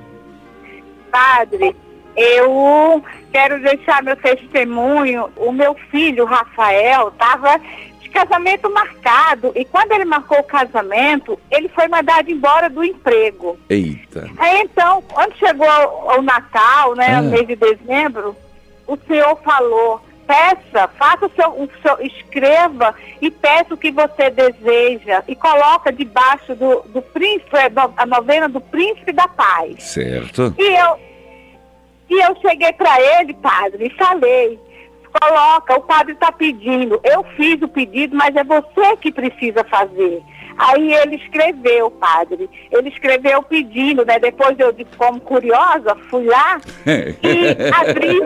Padre, 1.11 1.75
eu 2.15 3.03
quero 3.31 3.61
deixar 3.61 4.03
meu 4.03 4.15
testemunho. 4.17 5.29
O 5.37 5.51
meu 5.51 5.75
filho, 5.89 6.25
Rafael, 6.25 7.07
estava 7.07 7.59
casamento 8.16 8.70
marcado. 8.72 9.51
E 9.55 9.66
quando 9.66 9.91
ele 9.91 10.05
marcou 10.05 10.39
o 10.39 10.43
casamento, 10.43 11.38
ele 11.51 11.68
foi 11.70 11.88
mandado 11.89 12.32
embora 12.32 12.70
do 12.70 12.84
emprego. 12.84 13.57
Eita. 13.70 14.30
Aí 14.38 14.61
então, 14.61 15.01
quando 15.13 15.36
chegou 15.36 15.68
o 16.18 16.22
Natal, 16.22 16.95
né, 16.95 17.16
Ah. 17.16 17.22
no 17.22 17.32
mês 17.32 17.45
de 17.45 17.55
dezembro, 17.55 18.36
o 18.88 18.97
senhor 19.07 19.38
falou, 19.43 20.01
peça, 20.26 20.88
faça 20.97 21.26
o 21.28 21.32
seu, 21.36 21.49
o 21.49 21.70
seu- 21.82 22.01
escreva 22.05 22.95
e 23.22 23.30
peça 23.30 23.74
o 23.74 23.78
que 23.78 23.91
você 23.91 24.30
deseja 24.30 25.22
e 25.28 25.36
coloca 25.36 25.91
debaixo 25.91 26.55
do, 26.55 26.82
do 26.88 27.01
príncipe, 27.01 27.55
é, 27.57 27.70
a 27.97 28.05
novena 28.05 28.47
do 28.49 28.61
príncipe 28.61 29.11
da 29.11 29.28
paz. 29.28 29.84
Certo. 29.84 30.55
E 30.57 30.63
eu, 30.63 30.99
e 32.09 32.22
eu 32.24 32.36
cheguei 32.41 32.72
para 32.74 32.99
ele, 33.20 33.34
padre, 33.36 33.88
e 33.88 33.89
falei, 33.91 34.59
coloca, 35.20 35.76
o 35.78 35.82
padre 35.82 36.13
está 36.13 36.32
pedindo. 36.32 36.99
Eu 37.03 37.24
fiz 37.36 37.61
o 37.61 37.68
pedido, 37.68 38.16
mas 38.16 38.36
é 38.36 38.43
você 38.43 38.97
que 38.97 39.11
precisa 39.11 39.63
fazer. 39.66 40.22
Aí 40.57 40.93
ele 40.93 41.18
escreveu, 41.18 41.91
padre. 41.91 42.49
Ele 42.72 42.88
escreveu 42.89 43.43
pedindo, 43.43 44.05
né? 44.05 44.18
Depois 44.20 44.57
eu, 44.57 44.74
como 44.97 45.20
curiosa, 45.20 45.95
fui 46.09 46.24
lá 46.26 46.57
e 46.86 47.57
abri, 47.76 48.22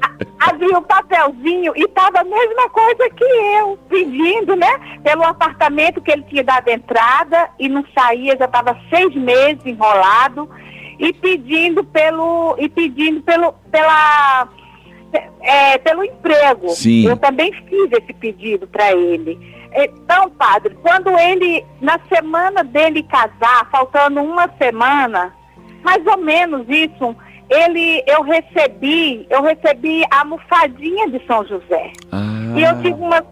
a- 0.00 0.48
abri 0.48 0.68
o 0.68 0.82
papelzinho 0.82 1.72
e 1.74 1.82
estava 1.82 2.20
a 2.20 2.24
mesma 2.24 2.70
coisa 2.70 3.10
que 3.10 3.24
eu, 3.24 3.76
pedindo, 3.88 4.54
né? 4.54 4.78
Pelo 5.02 5.24
apartamento 5.24 6.00
que 6.00 6.12
ele 6.12 6.22
tinha 6.24 6.44
dado 6.44 6.68
entrada 6.68 7.50
e 7.58 7.68
não 7.68 7.84
saía, 7.98 8.36
já 8.38 8.44
estava 8.44 8.78
seis 8.88 9.12
meses 9.16 9.66
enrolado 9.66 10.48
e 11.00 11.12
pedindo 11.14 11.82
pelo 11.82 12.54
e 12.58 12.68
pedindo 12.68 13.20
pelo 13.22 13.52
pela 13.72 14.48
é, 15.42 15.78
pelo 15.78 16.04
emprego. 16.04 16.70
Sim. 16.70 17.08
Eu 17.08 17.16
também 17.16 17.52
fiz 17.52 17.90
esse 17.92 18.12
pedido 18.14 18.66
para 18.66 18.92
ele. 18.92 19.38
Então, 19.74 20.30
padre, 20.30 20.76
quando 20.82 21.10
ele, 21.18 21.64
na 21.80 22.00
semana 22.08 22.64
dele 22.64 23.02
casar, 23.02 23.68
faltando 23.70 24.22
uma 24.22 24.48
semana, 24.58 25.34
mais 25.82 26.04
ou 26.06 26.16
menos 26.16 26.66
isso, 26.68 27.14
ele, 27.50 28.02
eu 28.06 28.22
recebi, 28.22 29.26
eu 29.28 29.42
recebi 29.42 30.02
a 30.10 30.20
almofadinha 30.20 31.10
de 31.10 31.24
São 31.26 31.44
José. 31.46 31.92
E 32.56 32.62
eu 32.62 32.80
tive 32.80 33.00
uma 33.00 33.22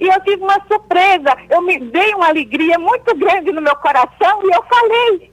e 0.00 0.08
eu 0.08 0.20
tive 0.22 0.42
uma 0.42 0.60
surpresa. 0.66 1.36
Eu 1.48 1.62
me 1.62 1.78
dei 1.78 2.14
uma 2.14 2.28
alegria 2.28 2.78
muito 2.78 3.14
grande 3.16 3.52
no 3.52 3.62
meu 3.62 3.76
coração 3.76 4.40
e 4.42 4.54
eu 4.54 4.62
falei, 4.64 5.32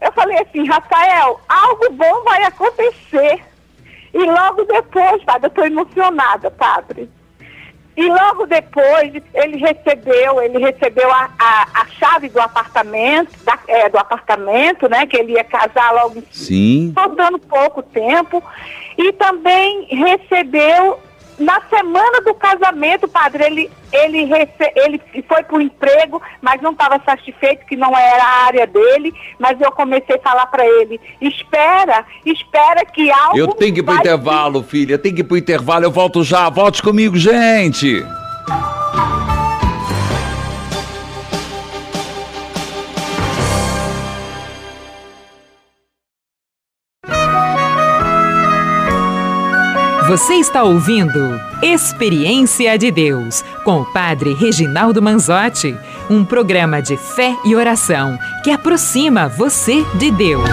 eu 0.00 0.12
falei 0.12 0.38
assim, 0.38 0.66
Rafael, 0.66 1.38
algo 1.48 1.92
bom 1.92 2.24
vai 2.24 2.42
acontecer. 2.44 3.40
E 4.12 4.18
logo 4.24 4.64
depois, 4.64 5.22
padre, 5.24 5.46
eu 5.46 5.48
estou 5.48 5.66
emocionada, 5.66 6.50
padre. 6.50 7.08
E 7.96 8.06
logo 8.08 8.46
depois 8.46 9.12
ele 9.34 9.56
recebeu, 9.58 10.40
ele 10.40 10.58
recebeu 10.58 11.10
a, 11.12 11.28
a, 11.38 11.66
a 11.82 11.86
chave 11.98 12.28
do 12.30 12.40
apartamento, 12.40 13.30
da- 13.44 13.58
é, 13.68 13.88
do 13.88 13.98
apartamento, 13.98 14.88
né? 14.88 15.06
Que 15.06 15.18
ele 15.18 15.32
ia 15.32 15.44
casar 15.44 15.92
logo 15.92 16.18
em 16.18 16.24
Sim. 16.30 16.92
faltando 16.94 17.38
pouco 17.38 17.82
tempo. 17.82 18.42
E 18.96 19.12
também 19.12 19.84
recebeu, 19.90 20.98
na 21.40 21.60
semana 21.70 22.20
do 22.20 22.34
casamento, 22.34 23.08
padre, 23.08 23.44
ele, 23.44 23.70
ele, 23.90 24.24
rece, 24.24 24.72
ele 24.76 25.00
foi 25.26 25.42
para 25.42 25.56
o 25.56 25.60
emprego, 25.60 26.20
mas 26.42 26.60
não 26.60 26.72
estava 26.72 27.00
satisfeito, 27.02 27.64
que 27.64 27.76
não 27.76 27.96
era 27.96 28.22
a 28.22 28.44
área 28.44 28.66
dele. 28.66 29.12
Mas 29.38 29.58
eu 29.58 29.72
comecei 29.72 30.16
a 30.16 30.20
falar 30.20 30.46
para 30.46 30.66
ele: 30.66 31.00
espera, 31.18 32.04
espera 32.26 32.84
que 32.84 33.10
algo. 33.10 33.38
Eu 33.38 33.48
tenho 33.54 33.72
que 33.72 33.80
ir 33.80 33.82
pro 33.82 33.94
vai 33.94 34.02
intervalo, 34.02 34.62
filha. 34.62 34.98
Tem 34.98 35.14
que 35.14 35.22
ir 35.22 35.24
pro 35.24 35.36
intervalo. 35.38 35.86
Eu 35.86 35.90
volto 35.90 36.22
já. 36.22 36.50
Volte 36.50 36.82
comigo, 36.82 37.16
gente. 37.16 38.04
Você 50.10 50.34
está 50.34 50.64
ouvindo 50.64 51.40
Experiência 51.62 52.76
de 52.76 52.90
Deus 52.90 53.44
com 53.62 53.82
o 53.82 53.92
Padre 53.92 54.34
Reginaldo 54.34 55.00
Manzotti, 55.00 55.78
um 56.10 56.24
programa 56.24 56.82
de 56.82 56.96
fé 56.96 57.36
e 57.44 57.54
oração 57.54 58.18
que 58.42 58.50
aproxima 58.50 59.28
você 59.28 59.84
de 60.00 60.10
Deus. 60.10 60.50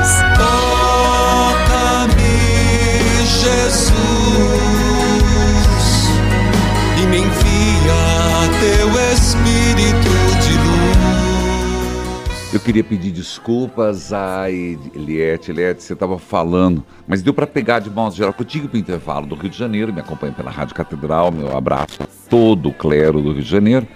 Queria 12.68 12.84
pedir 12.84 13.11
desculpas 13.11 14.11
a 14.11 14.51
Eliette. 14.51 15.51
Eliette, 15.51 15.82
você 15.82 15.93
estava 15.93 16.20
falando, 16.20 16.84
mas 17.07 17.22
deu 17.22 17.34
para 17.34 17.47
pegar 17.47 17.80
de 17.80 17.89
modo 17.89 18.13
geral. 18.13 18.36
tive 18.45 18.68
para 18.68 18.76
o 18.76 18.80
intervalo 18.80 19.26
do 19.26 19.36
Rio 19.36 19.49
de 19.49 19.57
Janeiro, 19.57 19.93
me 19.93 20.01
acompanha 20.01 20.34
pela 20.34 20.51
Rádio 20.51 20.76
Catedral. 20.76 21.32
Meu 21.32 21.55
abraço 21.55 22.03
a 22.03 22.07
todo 22.30 22.68
o 22.68 22.74
clero 22.74 23.22
do 23.22 23.32
Rio 23.32 23.41
de 23.41 23.49
Janeiro. 23.49 23.88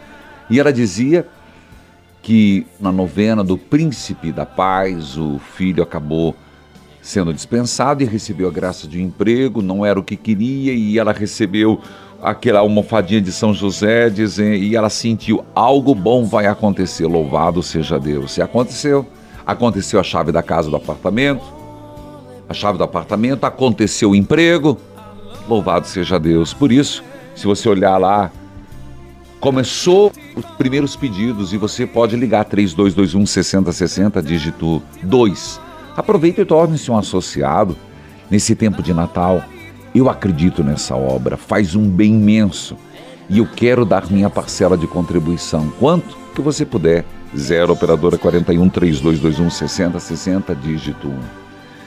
E 0.50 0.58
ela 0.58 0.72
dizia 0.72 1.28
que 2.22 2.66
na 2.80 2.94
novena 2.94 3.44
do 3.44 3.58
Príncipe 3.58 4.32
da 4.32 4.46
Paz, 4.46 5.18
o 5.18 5.38
filho 5.38 5.84
acabou 5.84 6.34
sendo 7.02 7.34
dispensado 7.34 8.04
e 8.04 8.06
recebeu 8.06 8.48
a 8.48 8.52
graça 8.52 8.88
de 8.88 9.00
um 9.00 9.02
emprego, 9.02 9.62
não 9.62 9.86
era 9.86 10.00
o 10.00 10.04
que 10.04 10.16
queria, 10.16 10.72
e 10.72 10.98
ela 10.98 11.12
recebeu 11.12 11.82
aquela 12.22 12.60
almofadinha 12.60 13.22
de 13.22 13.32
São 13.32 13.54
José 13.54 14.10
dizendo, 14.10 14.56
e 14.56 14.76
ela 14.76 14.90
sentiu 14.90 15.44
algo 15.56 15.96
bom 15.96 16.26
vai 16.26 16.46
acontecer, 16.46 17.06
louvado 17.06 17.64
seja 17.64 18.00
Deus. 18.00 18.38
E 18.38 18.42
aconteceu. 18.42 19.06
Aconteceu 19.46 20.00
a 20.00 20.04
chave 20.04 20.32
da 20.32 20.44
casa 20.44 20.70
do 20.70 20.76
apartamento, 20.76 21.44
a 22.48 22.54
chave 22.54 22.78
do 22.78 22.84
apartamento, 22.84 23.44
aconteceu 23.44 24.12
o 24.12 24.16
emprego, 24.16 24.78
louvado 25.50 25.88
seja 25.88 26.20
Deus. 26.20 26.54
Por 26.54 26.72
isso, 26.72 27.04
se 27.36 27.48
você 27.48 27.68
olhar 27.68 27.98
lá, 27.98 28.32
começou 29.40 30.12
os 30.36 30.46
primeiros 30.58 30.96
pedidos 30.96 31.54
e 31.54 31.58
você 31.58 31.88
pode 31.88 32.16
ligar 32.16 32.46
3221 32.46 33.26
6060, 33.26 34.22
dígito 34.22 34.82
2. 35.02 35.60
Aproveita 35.98 36.42
e 36.42 36.46
torne-se 36.46 36.92
um 36.92 36.98
associado 36.98 37.76
nesse 38.30 38.56
tempo 38.56 38.84
de 38.84 38.94
Natal. 38.94 39.44
Eu 39.94 40.10
acredito 40.10 40.64
nessa 40.64 40.96
obra, 40.96 41.36
faz 41.36 41.76
um 41.76 41.90
bem 41.90 42.14
imenso 42.14 42.78
e 43.30 43.40
eu 43.40 43.48
quero 43.48 43.86
dar 43.86 44.10
minha 44.10 44.30
parcela 44.30 44.78
de 44.78 44.88
contribuição. 44.88 45.72
Quanto 45.80 46.16
que 46.34 46.42
você 46.42 46.66
puder. 46.66 47.06
0 47.36 47.72
operadora 47.72 48.18
41 48.18 48.68
3221 48.70 49.50
6060, 49.50 50.54
dígito 50.56 51.08
1. 51.08 51.20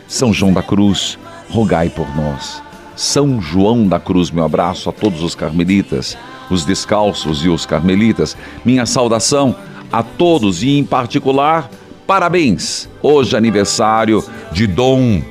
São 0.08 0.32
João 0.32 0.52
da 0.52 0.62
Cruz, 0.62 1.18
rogai 1.50 1.90
por 1.90 2.06
nós. 2.16 2.62
São 2.96 3.42
João 3.42 3.86
da 3.86 4.00
Cruz, 4.00 4.30
meu 4.30 4.44
abraço 4.44 4.88
a 4.88 4.92
todos 4.92 5.22
os 5.22 5.34
carmelitas, 5.34 6.16
os 6.48 6.64
descalços 6.64 7.44
e 7.44 7.48
os 7.48 7.66
carmelitas. 7.66 8.36
Minha 8.64 8.86
saudação 8.86 9.54
a 9.92 10.02
todos 10.02 10.62
e, 10.62 10.78
em 10.78 10.84
particular, 10.84 11.68
parabéns. 12.06 12.88
Hoje, 13.02 13.36
aniversário 13.36 14.24
de 14.52 14.66
Dom 14.66 15.22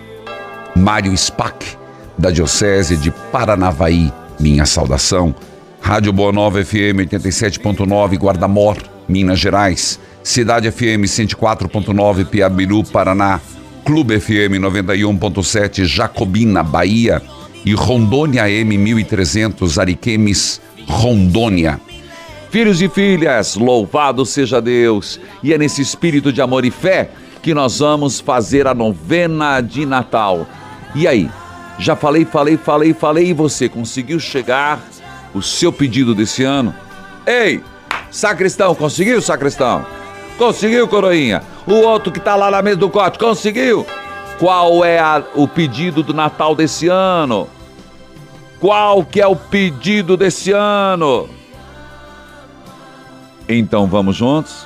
Mário 0.75 1.15
Spack, 1.17 1.77
da 2.17 2.31
Diocese 2.31 2.97
de 2.97 3.11
Paranavaí. 3.11 4.11
Minha 4.39 4.65
saudação. 4.65 5.33
Rádio 5.81 6.13
Boa 6.13 6.31
Nova 6.31 6.63
FM 6.63 7.05
87.9, 7.11 8.17
Guardamor, 8.17 8.77
Minas 9.07 9.39
Gerais. 9.39 9.99
Cidade 10.23 10.71
FM 10.71 11.03
104.9, 11.05 12.25
Piabiru, 12.25 12.83
Paraná. 12.83 13.41
Clube 13.83 14.19
FM 14.19 14.61
91.7, 14.61 15.83
Jacobina, 15.83 16.63
Bahia. 16.63 17.21
E 17.65 17.73
Rondônia 17.73 18.49
M 18.49 18.77
1300, 18.77 19.77
Ariquemes, 19.77 20.61
Rondônia. 20.87 21.79
Filhos 22.49 22.81
e 22.81 22.87
filhas, 22.87 23.55
louvado 23.55 24.25
seja 24.25 24.61
Deus! 24.61 25.19
E 25.41 25.53
é 25.53 25.57
nesse 25.57 25.81
espírito 25.81 26.31
de 26.31 26.39
amor 26.39 26.65
e 26.65 26.71
fé 26.71 27.09
que 27.41 27.53
nós 27.53 27.79
vamos 27.79 28.19
fazer 28.19 28.67
a 28.67 28.73
novena 28.73 29.59
de 29.59 29.85
Natal. 29.85 30.47
E 30.93 31.07
aí? 31.07 31.29
Já 31.77 31.95
falei, 31.95 32.25
falei, 32.25 32.57
falei, 32.57 32.93
falei 32.93 33.27
e 33.27 33.33
você 33.33 33.67
conseguiu 33.67 34.19
chegar 34.19 34.79
o 35.33 35.41
seu 35.41 35.71
pedido 35.71 36.13
desse 36.13 36.43
ano? 36.43 36.73
Ei, 37.25 37.63
sacristão, 38.11 38.75
conseguiu, 38.75 39.21
sacristão? 39.21 39.85
Conseguiu, 40.37 40.87
coroinha? 40.87 41.43
O 41.65 41.73
outro 41.73 42.11
que 42.11 42.19
tá 42.19 42.35
lá 42.35 42.51
na 42.51 42.61
mesa 42.61 42.77
do 42.77 42.89
corte, 42.89 43.17
conseguiu? 43.17 43.85
Qual 44.39 44.83
é 44.83 44.99
a, 44.99 45.23
o 45.35 45.47
pedido 45.47 46.03
do 46.03 46.13
Natal 46.13 46.55
desse 46.55 46.87
ano? 46.87 47.47
Qual 48.59 49.03
que 49.03 49.19
é 49.21 49.27
o 49.27 49.35
pedido 49.35 50.15
desse 50.15 50.51
ano? 50.51 51.29
Então 53.47 53.87
vamos 53.87 54.15
juntos? 54.15 54.65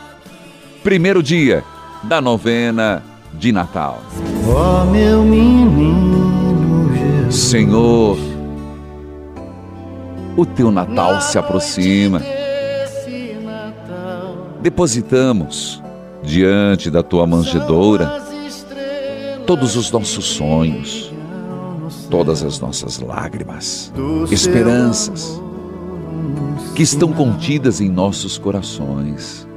Primeiro 0.84 1.24
dia 1.24 1.64
da 2.04 2.22
novena 2.22 3.04
de 3.34 3.52
Natal. 3.52 4.02
Ó 4.48 4.86
meu 4.86 5.24
menino. 5.24 6.17
Senhor, 7.30 8.18
o 10.38 10.46
teu 10.46 10.72
Natal 10.72 11.20
se 11.20 11.38
aproxima. 11.38 12.22
Depositamos 14.62 15.84
diante 16.24 16.90
da 16.90 17.04
tua 17.04 17.28
manjedoura 17.28 18.22
todos 19.46 19.76
os 19.76 19.92
nossos 19.92 20.26
sonhos, 20.26 21.12
todas 22.10 22.44
as 22.44 22.60
nossas 22.60 23.00
lágrimas, 23.00 23.92
esperanças 24.32 25.42
que 26.76 26.84
estão 26.84 27.12
contidas 27.12 27.82
em 27.82 27.90
nossos 27.90 28.38
corações. 28.38 29.48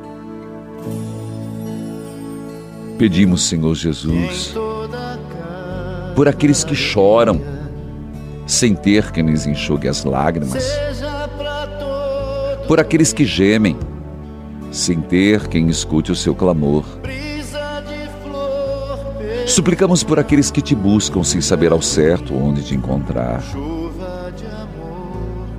Pedimos, 2.98 3.44
Senhor 3.44 3.74
Jesus, 3.74 4.54
por 6.14 6.28
aqueles 6.28 6.64
que 6.64 6.74
choram 6.74 7.59
sem 8.50 8.74
ter 8.74 9.12
quem 9.12 9.24
lhes 9.26 9.46
enxugue 9.46 9.86
as 9.86 10.02
lágrimas, 10.02 10.64
por 12.66 12.80
aqueles 12.80 13.12
que 13.12 13.24
gemem 13.24 13.76
sem 14.72 15.00
ter 15.00 15.46
quem 15.46 15.68
escute 15.68 16.10
o 16.10 16.16
seu 16.16 16.34
clamor. 16.34 16.84
Suplicamos 19.46 20.02
por 20.02 20.18
aqueles 20.18 20.50
que 20.50 20.60
te 20.60 20.74
buscam 20.74 21.22
sem 21.22 21.40
saber 21.40 21.70
ao 21.72 21.80
certo 21.80 22.34
onde 22.34 22.64
te 22.64 22.74
encontrar. 22.74 23.42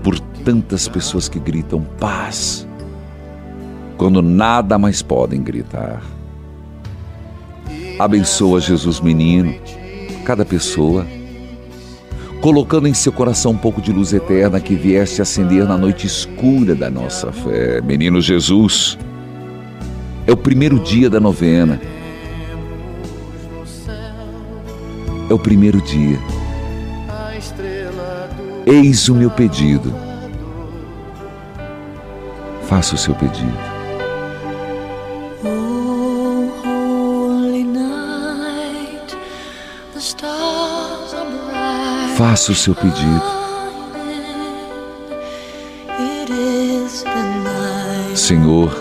Por 0.03 0.19
tantas 0.19 0.87
pessoas 0.87 1.29
que 1.29 1.39
gritam 1.39 1.81
paz, 1.99 2.67
quando 3.97 4.21
nada 4.21 4.77
mais 4.77 5.01
podem 5.01 5.41
gritar. 5.41 6.01
Abençoa 7.99 8.59
Jesus 8.59 8.99
menino, 8.99 9.55
cada 10.25 10.43
pessoa, 10.43 11.05
colocando 12.41 12.87
em 12.87 12.93
seu 12.93 13.11
coração 13.13 13.51
um 13.51 13.57
pouco 13.57 13.79
de 13.79 13.93
luz 13.93 14.11
eterna 14.11 14.59
que 14.59 14.73
viesse 14.73 15.21
acender 15.21 15.63
na 15.65 15.77
noite 15.77 16.07
escura 16.07 16.73
da 16.73 16.89
nossa 16.89 17.31
fé. 17.31 17.79
Menino 17.81 18.19
Jesus, 18.19 18.97
é 20.25 20.31
o 20.31 20.37
primeiro 20.37 20.79
dia 20.79 21.09
da 21.09 21.19
novena. 21.19 21.79
É 25.29 25.33
o 25.33 25.39
primeiro 25.39 25.79
dia. 25.81 26.19
Eis 28.65 29.07
o 29.07 29.15
meu 29.15 29.29
pedido. 29.29 29.93
Faça 32.67 32.95
o 32.95 32.97
seu 32.97 33.13
pedido. 33.15 33.70
Faça 42.21 42.51
o 42.51 42.55
seu 42.55 42.75
pedido. 42.75 43.23
Senhor, 48.15 48.71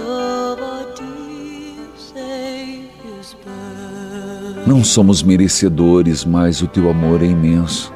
não 4.66 4.84
somos 4.84 5.22
merecedores, 5.22 6.22
mas 6.22 6.60
o 6.60 6.66
teu 6.66 6.90
amor 6.90 7.22
é 7.22 7.24
imenso. 7.28 7.90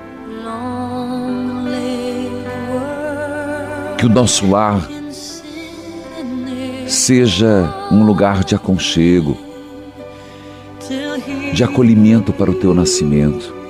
Que 3.99 4.07
o 4.07 4.09
nosso 4.09 4.51
lar 4.51 4.89
seja 6.89 7.87
um 7.93 8.03
lugar 8.03 8.43
de 8.45 8.55
aconchego, 8.55 9.37
de 11.53 11.63
acolhimento 11.63 12.33
para 12.33 12.51
o 12.51 12.55
teu 12.55 12.73
nascimento. 12.73 13.64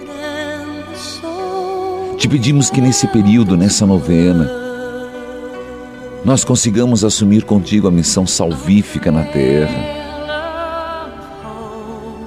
Te 2.25 2.29
pedimos 2.29 2.70
que 2.70 2.81
nesse 2.81 3.07
período, 3.07 3.55
nessa 3.55 3.85
novena, 3.85 4.51
nós 6.25 6.43
consigamos 6.43 7.05
assumir 7.05 7.45
contigo 7.45 7.87
a 7.87 7.91
missão 7.91 8.27
salvífica 8.27 9.12
na 9.12 9.25
terra. 9.25 9.77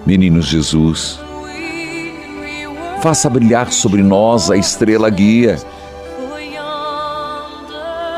Menino 0.05 0.39
Jesus, 0.39 1.19
faça 3.01 3.27
brilhar 3.27 3.71
sobre 3.71 4.03
nós 4.03 4.51
a 4.51 4.55
estrela 4.55 5.09
guia, 5.09 5.57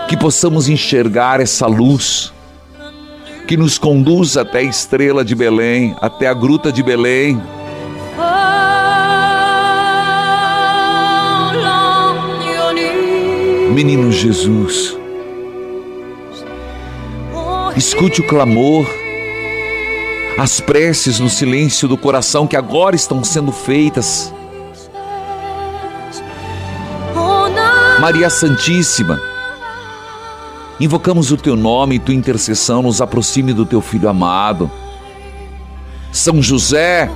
que 0.09 0.17
possamos 0.17 0.67
enxergar 0.67 1.39
essa 1.39 1.65
luz 1.65 2.33
que 3.47 3.55
nos 3.55 3.77
conduz 3.77 4.35
até 4.35 4.59
a 4.59 4.63
estrela 4.63 5.23
de 5.23 5.33
Belém, 5.33 5.95
até 6.01 6.27
a 6.27 6.33
gruta 6.33 6.73
de 6.73 6.83
Belém. 6.83 7.41
Menino 13.73 14.11
Jesus, 14.11 14.97
escute 17.75 18.19
o 18.19 18.23
clamor, 18.27 18.85
as 20.37 20.59
preces 20.59 21.19
no 21.19 21.29
silêncio 21.29 21.87
do 21.87 21.95
coração 21.95 22.47
que 22.47 22.57
agora 22.57 22.95
estão 22.95 23.23
sendo 23.23 23.51
feitas. 23.51 24.33
Maria 28.01 28.29
Santíssima, 28.29 29.21
invocamos 30.79 31.31
o 31.31 31.37
teu 31.37 31.55
nome 31.55 31.95
e 31.95 31.99
tua 31.99 32.15
intercessão 32.15 32.81
nos 32.81 33.01
aproxime 33.01 33.53
do 33.53 33.65
teu 33.65 33.81
filho 33.81 34.09
amado. 34.09 34.69
São 36.11 36.41
José, 36.41 37.09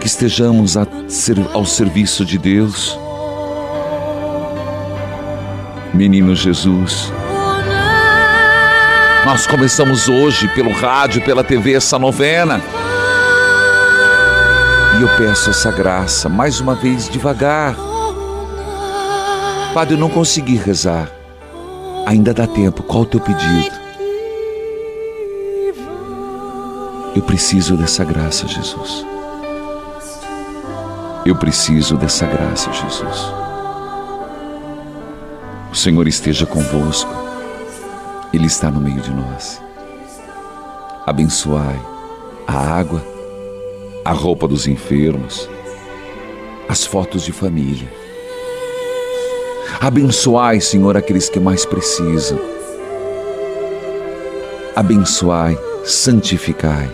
que 0.00 0.06
estejamos 0.06 0.74
ao 1.52 1.66
serviço 1.66 2.24
de 2.24 2.38
Deus. 2.38 3.03
Menino 5.94 6.34
Jesus, 6.34 7.12
nós 9.24 9.46
começamos 9.46 10.08
hoje 10.08 10.48
pelo 10.48 10.72
rádio, 10.72 11.22
pela 11.22 11.44
TV, 11.44 11.74
essa 11.74 12.00
novena. 12.00 12.60
E 14.98 15.02
eu 15.02 15.08
peço 15.16 15.50
essa 15.50 15.70
graça, 15.70 16.28
mais 16.28 16.58
uma 16.60 16.74
vez, 16.74 17.08
devagar. 17.08 17.76
Padre, 19.72 19.94
eu 19.94 19.98
não 19.98 20.10
consegui 20.10 20.56
rezar. 20.56 21.08
Ainda 22.06 22.34
dá 22.34 22.46
tempo. 22.48 22.82
Qual 22.82 23.04
o 23.04 23.06
teu 23.06 23.20
pedido? 23.20 23.76
Eu 27.14 27.22
preciso 27.22 27.76
dessa 27.76 28.04
graça, 28.04 28.48
Jesus. 28.48 29.06
Eu 31.24 31.36
preciso 31.36 31.96
dessa 31.96 32.26
graça, 32.26 32.72
Jesus. 32.72 33.43
O 35.74 35.76
Senhor 35.76 36.06
esteja 36.06 36.46
convosco, 36.46 37.12
Ele 38.32 38.46
está 38.46 38.70
no 38.70 38.80
meio 38.80 39.00
de 39.00 39.10
nós. 39.10 39.60
Abençoai 41.04 41.80
a 42.46 42.56
água, 42.56 43.04
a 44.04 44.12
roupa 44.12 44.46
dos 44.46 44.68
enfermos, 44.68 45.50
as 46.68 46.86
fotos 46.86 47.24
de 47.24 47.32
família. 47.32 47.92
Abençoai, 49.80 50.60
Senhor, 50.60 50.96
aqueles 50.96 51.28
que 51.28 51.40
mais 51.40 51.66
precisam. 51.66 52.38
Abençoai, 54.76 55.58
santificai. 55.84 56.88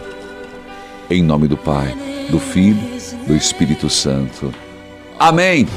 Em 1.10 1.22
nome 1.22 1.48
do 1.48 1.56
Pai, 1.58 1.94
do 2.30 2.40
Filho, 2.40 2.80
do 3.26 3.36
Espírito 3.36 3.90
Santo. 3.90 4.50
Amém 5.18 5.68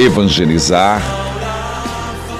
evangelizar. 0.00 1.02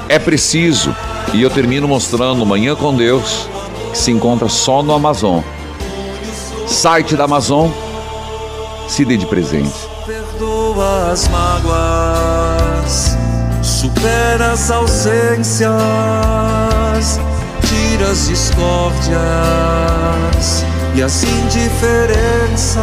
É 0.09 0.19
preciso, 0.19 0.97
e 1.35 1.43
eu 1.43 1.51
termino 1.51 1.87
mostrando 1.87 2.47
Manhã 2.47 2.75
com 2.75 2.95
Deus, 2.95 3.47
que 3.93 3.99
se 3.99 4.11
encontra 4.11 4.49
só 4.49 4.83
no 4.83 4.95
Amazon. 4.95 5.43
Site 6.67 7.17
da 7.17 7.25
Amazon, 7.25 7.71
se 8.89 9.05
dê 9.05 9.17
de 9.17 9.27
presente. 9.27 9.75
Perdoa 10.07 11.11
as 11.13 11.29
mágoas, 11.29 13.17
supera 13.63 14.53
as 14.53 14.71
ausências, 14.71 15.71
tira 17.69 18.11
as 18.11 18.27
discórdias 18.27 19.21
e 20.95 21.03
as 21.03 21.23
indiferenças. 21.23 22.81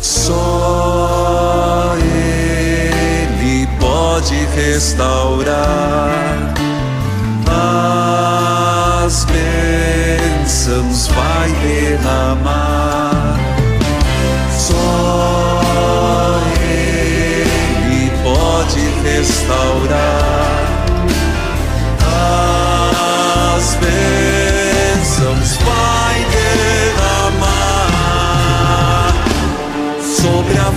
Só 0.00 0.89
restaurar. 4.54 6.52
As 9.06 9.24
bênçãos 9.24 11.08
vai 11.08 11.50
derramar. 11.62 13.38
Só 14.56 15.62
Ele 16.62 18.10
pode 18.22 18.80
restaurar. 19.02 20.84
As 23.56 23.74
bênçãos 23.74 25.50
vai 25.64 26.18
derramar 27.34 27.54
sobre 30.02 30.58
a 30.58 30.70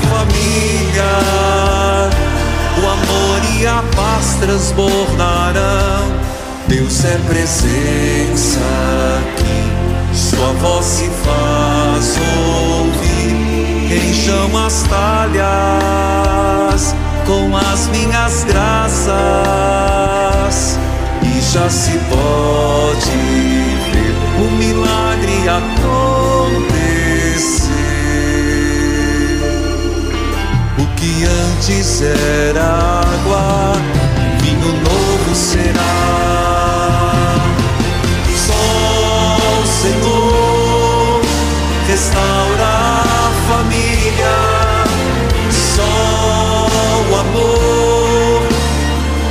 a 3.65 3.83
paz 3.95 4.37
transbordarão. 4.39 6.11
Deus 6.67 7.05
é 7.05 7.17
presença 7.27 8.59
aqui, 9.19 9.71
Sua 10.13 10.53
voz 10.53 10.85
se 10.85 11.09
faz 11.09 12.17
ouvir. 12.47 13.87
Quem 13.87 14.13
chama 14.13 14.67
as 14.67 14.83
talhas 14.83 16.23
com 17.25 17.55
as 17.55 17.87
minhas 17.87 18.43
graças 18.43 19.13
e 21.21 21.41
já 21.41 21.69
se 21.69 21.97
pode 22.09 23.11
ver 23.91 24.15
o 24.39 24.51
milagre 24.51 25.49
acontecer. 25.49 26.82
Antes 31.25 32.01
era 32.01 33.01
água, 33.01 33.73
vinho 34.41 34.73
novo 34.73 35.35
será. 35.35 35.83
Só 38.35 38.53
o 39.61 39.65
Senhor 39.67 41.21
restaura 41.87 42.65
a 42.65 43.31
família. 43.47 44.35
Só 45.75 46.67
o 47.09 47.15
amor 47.15 48.03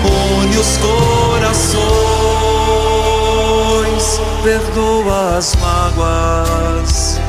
une 0.04 0.56
os 0.56 0.76
corações, 0.78 1.82
perdoa 4.42 5.36
as 5.38 5.54
mágoas, 5.56 7.20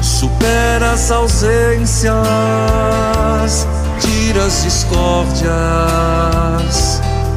supera 0.00 0.92
as 0.92 1.10
ausências, 1.10 2.14
tira 4.26 4.44
as 4.44 4.64
discórdias 4.64 5.50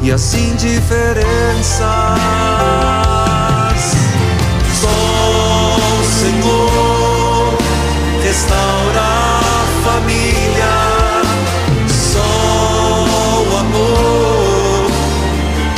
e 0.02 0.10
as 0.10 0.34
indiferenças. 0.34 1.84
Só 4.74 4.88
o 4.88 6.04
Senhor 6.04 7.54
restaura 8.24 9.00
a 9.00 9.64
família. 9.84 10.74
Só 11.86 12.18
o 13.44 13.56
amor 13.56 14.90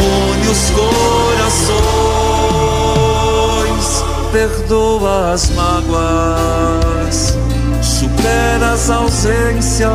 une 0.00 0.48
os 0.48 0.70
corações, 0.70 1.82
perdoa 4.32 5.32
as 5.32 5.50
mágoas, 5.50 7.31
supera 8.02 8.72
as 8.72 8.90
ausências, 8.90 9.92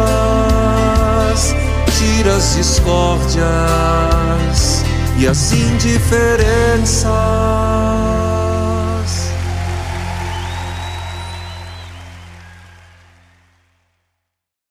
tira 1.97 2.37
as 2.37 2.55
discórdias 2.55 3.43
e 5.17 5.27
as 5.27 5.51
indiferenças. 5.51 7.11